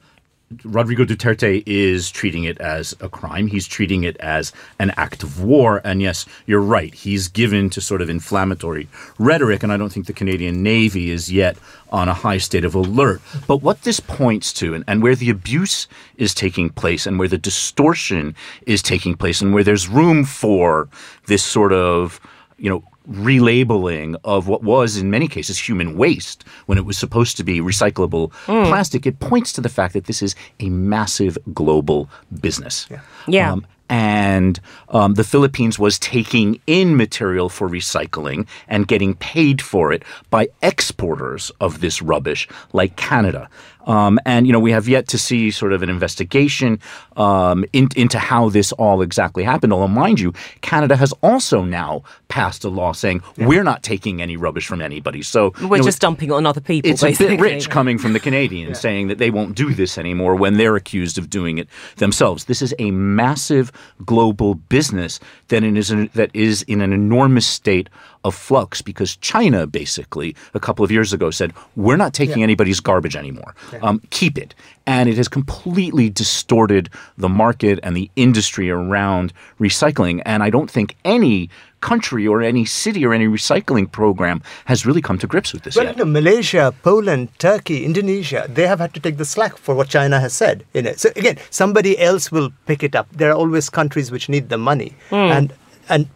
Rodrigo 0.64 1.06
Duterte 1.06 1.62
is 1.68 2.10
treating 2.10 2.44
it 2.44 2.58
as 2.60 2.96
a 3.00 3.10
crime. 3.10 3.48
He's 3.48 3.68
treating 3.68 4.04
it 4.04 4.18
as 4.18 4.52
an 4.80 4.92
act 4.98 5.22
of 5.22 5.44
war. 5.44 5.80
And 5.84 6.02
yes, 6.02 6.26
you're 6.48 6.62
right. 6.62 6.94
He's 6.94 7.28
given 7.28 7.70
to 7.70 7.82
sort 7.82 8.02
of 8.02 8.10
inflammatory 8.10 8.88
rhetoric. 9.20 9.62
And 9.62 9.72
I 9.72 9.78
don't 9.78 9.92
think 9.92 10.08
the 10.08 10.14
Canadian 10.14 10.64
Navy 10.64 11.12
is 11.12 11.32
yet 11.32 11.58
on 11.92 12.08
a 12.08 12.14
high 12.14 12.40
state 12.40 12.66
of 12.66 12.74
alert. 12.74 13.22
But 13.48 13.62
what 13.62 13.84
this 13.84 14.00
points 14.00 14.52
to, 14.54 14.74
and, 14.74 14.84
and 14.88 15.04
where 15.04 15.16
the 15.16 15.30
abuse 15.30 15.88
is 16.18 16.34
taking 16.34 16.70
place, 16.70 17.06
and 17.06 17.20
where 17.20 17.28
the 17.28 17.38
distortion 17.38 18.36
is 18.66 18.82
taking 18.82 19.16
place, 19.16 19.42
and 19.42 19.54
where 19.54 19.64
there's 19.64 19.88
room 19.88 20.24
for 20.26 20.90
this 21.28 21.44
sort 21.44 21.74
of, 21.74 22.20
you 22.60 22.70
know, 22.70 22.84
relabeling 23.10 24.16
of 24.24 24.48
what 24.48 24.64
was 24.64 24.98
in 24.98 25.10
many 25.10 25.28
cases 25.28 25.58
human 25.58 25.98
waste 25.98 26.44
when 26.68 26.78
it 26.78 26.86
was 26.86 26.98
supposed 26.98 27.38
to 27.38 27.44
be 27.44 27.60
recyclable 27.60 28.32
plastic 28.46 29.08
it 29.08 29.20
points 29.20 29.52
to 29.52 29.62
the 29.62 29.70
fact 29.70 29.94
that 29.94 30.06
this 30.06 30.22
is 30.22 30.36
a 30.60 30.70
massive 30.70 31.38
global 31.54 32.08
business 32.40 32.88
Yeah. 33.28 33.52
Um, 33.54 33.66
and 33.90 34.60
um, 34.90 35.16
the 35.16 35.24
Philippines 35.24 35.80
was 35.80 35.98
taking 35.98 36.62
in 36.68 36.96
material 36.96 37.50
for 37.50 37.68
recycling 37.68 38.48
and 38.68 38.88
getting 38.88 39.16
paid 39.16 39.62
for 39.62 39.92
it 39.92 40.04
by 40.30 40.50
exporters 40.62 41.52
of 41.60 41.82
this 41.82 42.00
rubbish, 42.02 42.48
like 42.72 42.96
Canada. 42.98 43.50
Um, 43.86 44.20
and 44.26 44.46
you 44.46 44.54
know, 44.54 44.60
we 44.60 44.72
have 44.72 44.88
yet 44.88 45.08
to 45.10 45.18
see 45.18 45.52
sort 45.52 45.74
of 45.74 45.82
an 45.84 45.90
investigation 45.90 46.80
um, 47.18 47.66
in, 47.74 47.90
into 47.96 48.20
how 48.20 48.50
this 48.50 48.72
all 48.74 49.02
exactly 49.02 49.44
happened. 49.44 49.74
Although, 49.74 49.88
mind 49.88 50.20
you, 50.20 50.34
Canada 50.62 50.96
has 50.96 51.14
also 51.24 51.64
now 51.64 52.04
passed 52.28 52.64
a 52.64 52.70
law 52.70 52.92
saying 52.92 53.22
we're 53.38 53.64
not 53.64 53.84
taking 53.84 54.22
any 54.22 54.38
rubbish 54.38 54.68
from 54.68 54.82
anybody. 54.82 55.22
So 55.22 55.54
We're 55.62 55.78
you 55.78 55.82
know, 55.82 55.84
just 55.84 56.00
dumping 56.00 56.30
it 56.30 56.34
on 56.34 56.46
other 56.46 56.62
people. 56.62 56.92
it's 56.92 57.04
a 57.04 57.14
bit 57.14 57.40
rich 57.40 57.70
coming 57.70 57.98
from 57.98 58.14
the 58.14 58.20
Canadians 58.20 58.80
saying 58.90 59.08
that 59.08 59.18
they 59.18 59.32
won't 59.32 59.56
do 59.56 59.74
this 59.74 59.98
anymore 59.98 60.36
when 60.36 60.58
they're 60.58 60.76
accused 60.76 61.18
of 61.18 61.30
doing 61.30 61.58
it 61.58 61.68
themselves. 61.98 62.46
This 62.46 62.62
is 62.62 62.74
a 62.80 62.92
massive 62.92 63.72
global 64.06 64.56
business 64.56 65.20
that 65.48 65.64
is 65.64 65.92
in, 65.92 66.10
that 66.14 66.30
is 66.34 66.64
in 66.64 66.82
an 66.82 66.94
enormous 66.94 67.48
state 67.48 67.90
of 68.24 68.36
flux 68.36 68.82
because 68.82 69.16
China 69.18 69.66
basically 69.66 70.36
a 70.54 70.60
couple 70.60 70.84
of 70.84 70.92
years 70.92 71.14
ago 71.14 71.32
said 71.32 71.54
we're 71.76 71.96
not 71.96 72.14
taking 72.14 72.44
anybody's 72.44 72.80
garbage 72.80 73.16
anymore. 73.16 73.56
Um, 73.82 74.02
keep 74.10 74.38
it, 74.38 74.54
and 74.86 75.08
it 75.08 75.16
has 75.18 75.28
completely 75.28 76.10
distorted 76.10 76.90
the 77.18 77.30
market 77.30 77.80
and 77.82 77.96
the 77.96 78.10
industry 78.16 78.70
around 78.70 79.32
recycling. 79.60 80.22
And 80.26 80.44
I 80.44 80.50
don't 80.50 80.70
think 80.70 80.96
any 81.06 81.50
country 81.82 82.28
or 82.28 82.42
any 82.42 82.66
city 82.66 83.06
or 83.06 83.14
any 83.14 83.26
recycling 83.26 83.90
program 83.90 84.42
has 84.66 84.86
really 84.86 85.02
come 85.02 85.18
to 85.18 85.28
grips 85.28 85.54
with 85.54 85.64
this 85.64 85.78
Well, 85.78 85.86
yet. 85.86 85.98
you 85.98 86.04
know, 86.04 86.12
Malaysia, 86.12 86.74
Poland, 86.84 87.30
Turkey, 87.40 87.86
Indonesia, 87.86 88.46
they 88.50 88.68
have 88.68 88.80
had 88.80 88.94
to 88.96 89.00
take 89.00 89.16
the 89.16 89.24
slack 89.24 89.56
for 89.58 89.74
what 89.76 89.88
China 89.88 90.20
has 90.20 90.34
said. 90.34 90.66
You 90.74 90.82
know, 90.82 90.94
so 90.94 91.10
again, 91.16 91.38
somebody 91.50 91.98
else 91.98 92.32
will 92.34 92.52
pick 92.66 92.84
it 92.84 92.96
up. 92.96 93.08
There 93.14 93.32
are 93.32 93.36
always 93.36 93.70
countries 93.70 94.12
which 94.12 94.28
need 94.28 94.50
the 94.50 94.58
money, 94.58 94.96
and 95.12 95.54
and 95.88 96.08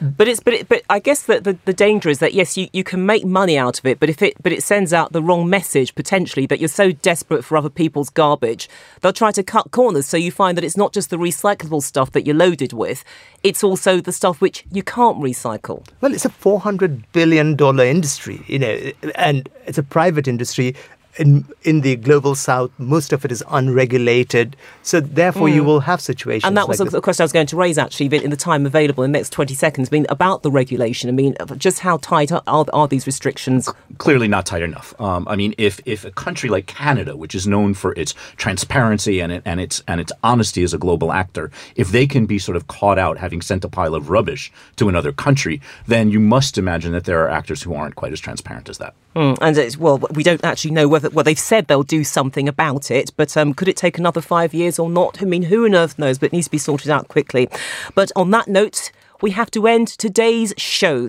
But 0.00 0.28
it's 0.28 0.40
but 0.40 0.54
it, 0.54 0.68
but 0.68 0.82
I 0.88 0.98
guess 0.98 1.24
that 1.24 1.44
the, 1.44 1.58
the 1.64 1.72
danger 1.72 2.08
is 2.08 2.18
that 2.20 2.34
yes, 2.34 2.56
you, 2.56 2.68
you 2.72 2.84
can 2.84 3.04
make 3.04 3.24
money 3.24 3.58
out 3.58 3.78
of 3.78 3.86
it, 3.86 4.00
but 4.00 4.08
if 4.08 4.22
it 4.22 4.34
but 4.42 4.52
it 4.52 4.62
sends 4.62 4.92
out 4.92 5.12
the 5.12 5.22
wrong 5.22 5.48
message 5.48 5.94
potentially 5.94 6.46
that 6.46 6.58
you're 6.58 6.68
so 6.68 6.92
desperate 6.92 7.44
for 7.44 7.56
other 7.56 7.70
people's 7.70 8.10
garbage, 8.10 8.68
they'll 9.00 9.12
try 9.12 9.32
to 9.32 9.42
cut 9.42 9.70
corners. 9.70 10.06
So 10.06 10.16
you 10.16 10.32
find 10.32 10.56
that 10.56 10.64
it's 10.64 10.76
not 10.76 10.92
just 10.92 11.10
the 11.10 11.16
recyclable 11.16 11.82
stuff 11.82 12.12
that 12.12 12.26
you're 12.26 12.36
loaded 12.36 12.72
with; 12.72 13.04
it's 13.42 13.62
also 13.62 14.00
the 14.00 14.12
stuff 14.12 14.40
which 14.40 14.64
you 14.72 14.82
can't 14.82 15.18
recycle. 15.18 15.86
well, 16.00 16.14
it's 16.14 16.24
a 16.24 16.30
four 16.30 16.60
hundred 16.60 17.10
billion 17.12 17.56
dollar 17.56 17.84
industry. 17.84 18.42
You 18.46 18.58
know, 18.58 18.92
and 19.14 19.48
it's 19.66 19.78
a 19.78 19.82
private 19.82 20.26
industry. 20.26 20.74
In 21.18 21.44
in 21.62 21.80
the 21.82 21.96
global 21.96 22.34
south, 22.34 22.70
most 22.78 23.12
of 23.12 23.24
it 23.24 23.32
is 23.32 23.42
unregulated. 23.50 24.56
So 24.82 25.00
therefore, 25.00 25.48
you 25.48 25.64
will 25.64 25.80
have 25.80 26.00
situations. 26.00 26.44
And 26.44 26.56
that 26.56 26.68
was 26.68 26.80
like 26.80 26.92
a, 26.92 26.98
a 26.98 27.00
question 27.00 27.22
I 27.22 27.24
was 27.24 27.32
going 27.32 27.46
to 27.48 27.56
raise 27.56 27.78
actually 27.78 28.08
but 28.08 28.22
in 28.22 28.30
the 28.30 28.36
time 28.36 28.66
available 28.66 29.04
in 29.04 29.12
the 29.12 29.18
next 29.18 29.30
20 29.30 29.54
seconds. 29.54 29.88
I 29.90 29.96
mean, 29.96 30.06
about 30.08 30.42
the 30.42 30.50
regulation. 30.50 31.08
I 31.08 31.12
mean, 31.12 31.36
just 31.56 31.80
how 31.80 31.98
tight 31.98 32.32
are, 32.32 32.42
are 32.46 32.88
these 32.88 33.06
restrictions? 33.06 33.68
clearly 33.98 34.28
not 34.28 34.46
tight 34.46 34.62
enough. 34.62 34.98
Um, 35.00 35.26
I 35.28 35.36
mean, 35.36 35.54
if 35.58 35.80
if 35.84 36.04
a 36.04 36.10
country 36.10 36.48
like 36.48 36.66
Canada, 36.66 37.16
which 37.16 37.34
is 37.34 37.46
known 37.46 37.74
for 37.74 37.92
its 37.92 38.14
transparency 38.36 39.20
and 39.20 39.30
it, 39.32 39.42
and 39.44 39.60
its 39.60 39.82
and 39.86 40.00
its 40.00 40.12
honesty 40.24 40.62
as 40.62 40.72
a 40.74 40.78
global 40.78 41.12
actor, 41.12 41.50
if 41.76 41.90
they 41.90 42.06
can 42.06 42.26
be 42.26 42.38
sort 42.38 42.56
of 42.56 42.66
caught 42.66 42.98
out 42.98 43.18
having 43.18 43.42
sent 43.42 43.64
a 43.64 43.68
pile 43.68 43.94
of 43.94 44.10
rubbish 44.10 44.52
to 44.76 44.88
another 44.88 45.12
country, 45.12 45.60
then 45.86 46.10
you 46.10 46.20
must 46.20 46.58
imagine 46.58 46.92
that 46.92 47.04
there 47.04 47.20
are 47.22 47.28
actors 47.28 47.62
who 47.62 47.74
aren't 47.74 47.94
quite 47.94 48.12
as 48.12 48.20
transparent 48.20 48.68
as 48.68 48.78
that. 48.78 48.94
Mm, 49.16 49.36
and 49.40 49.58
it's, 49.58 49.76
well, 49.76 49.98
we 50.12 50.22
don't 50.22 50.44
actually 50.44 50.70
know 50.70 50.86
whether 50.86 50.99
well 51.08 51.24
they've 51.24 51.38
said 51.38 51.66
they'll 51.66 51.82
do 51.82 52.04
something 52.04 52.48
about 52.48 52.90
it, 52.90 53.12
but 53.16 53.36
um, 53.36 53.54
could 53.54 53.68
it 53.68 53.76
take 53.76 53.98
another 53.98 54.20
five 54.20 54.54
years 54.54 54.78
or 54.78 54.88
not? 54.88 55.22
I 55.22 55.24
mean, 55.24 55.44
who 55.44 55.64
on 55.64 55.74
earth 55.74 55.98
knows? 55.98 56.18
But 56.18 56.26
it 56.26 56.32
needs 56.32 56.46
to 56.46 56.50
be 56.52 56.58
sorted 56.58 56.90
out 56.90 57.08
quickly. 57.08 57.48
But 57.94 58.12
on 58.16 58.30
that 58.30 58.48
note, 58.48 58.92
we 59.22 59.30
have 59.32 59.50
to 59.52 59.66
end 59.66 59.88
today's 59.88 60.54
show. 60.56 61.08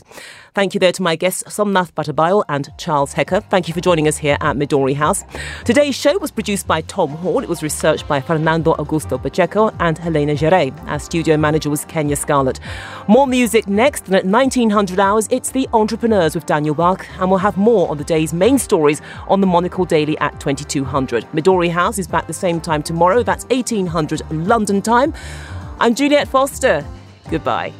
Thank 0.53 0.73
you 0.73 0.81
there 0.81 0.91
to 0.91 1.01
my 1.01 1.15
guests, 1.15 1.43
Somnath 1.47 1.95
Batabyal 1.95 2.43
and 2.49 2.77
Charles 2.77 3.13
Hecker. 3.13 3.39
Thank 3.39 3.69
you 3.69 3.73
for 3.73 3.79
joining 3.79 4.05
us 4.09 4.17
here 4.17 4.37
at 4.41 4.57
Midori 4.57 4.93
House. 4.93 5.23
Today's 5.63 5.95
show 5.95 6.17
was 6.17 6.29
produced 6.29 6.67
by 6.67 6.81
Tom 6.81 7.11
Hall. 7.11 7.41
It 7.41 7.47
was 7.47 7.63
researched 7.63 8.05
by 8.05 8.19
Fernando 8.19 8.73
Augusto 8.73 9.21
Pacheco 9.21 9.73
and 9.79 9.97
Helena 9.97 10.35
Gere. 10.35 10.73
Our 10.87 10.99
studio 10.99 11.37
manager 11.37 11.69
was 11.69 11.85
Kenya 11.85 12.17
Scarlett. 12.17 12.59
More 13.07 13.27
music 13.27 13.69
next, 13.69 14.07
and 14.07 14.15
at 14.15 14.25
1900 14.25 14.99
hours, 14.99 15.29
it's 15.31 15.51
The 15.51 15.69
Entrepreneurs 15.71 16.35
with 16.35 16.45
Daniel 16.47 16.75
Bach, 16.75 17.07
and 17.21 17.29
we'll 17.29 17.39
have 17.39 17.55
more 17.55 17.89
on 17.89 17.97
the 17.97 18.03
day's 18.03 18.33
main 18.33 18.57
stories 18.57 19.01
on 19.29 19.39
the 19.39 19.47
Monocle 19.47 19.85
Daily 19.85 20.17
at 20.17 20.37
2200. 20.41 21.23
Midori 21.27 21.71
House 21.71 21.97
is 21.97 22.07
back 22.07 22.27
the 22.27 22.33
same 22.33 22.59
time 22.59 22.83
tomorrow. 22.83 23.23
That's 23.23 23.45
1800 23.45 24.29
London 24.29 24.81
time. 24.81 25.13
I'm 25.79 25.95
Juliet 25.95 26.27
Foster. 26.27 26.85
Goodbye. 27.29 27.71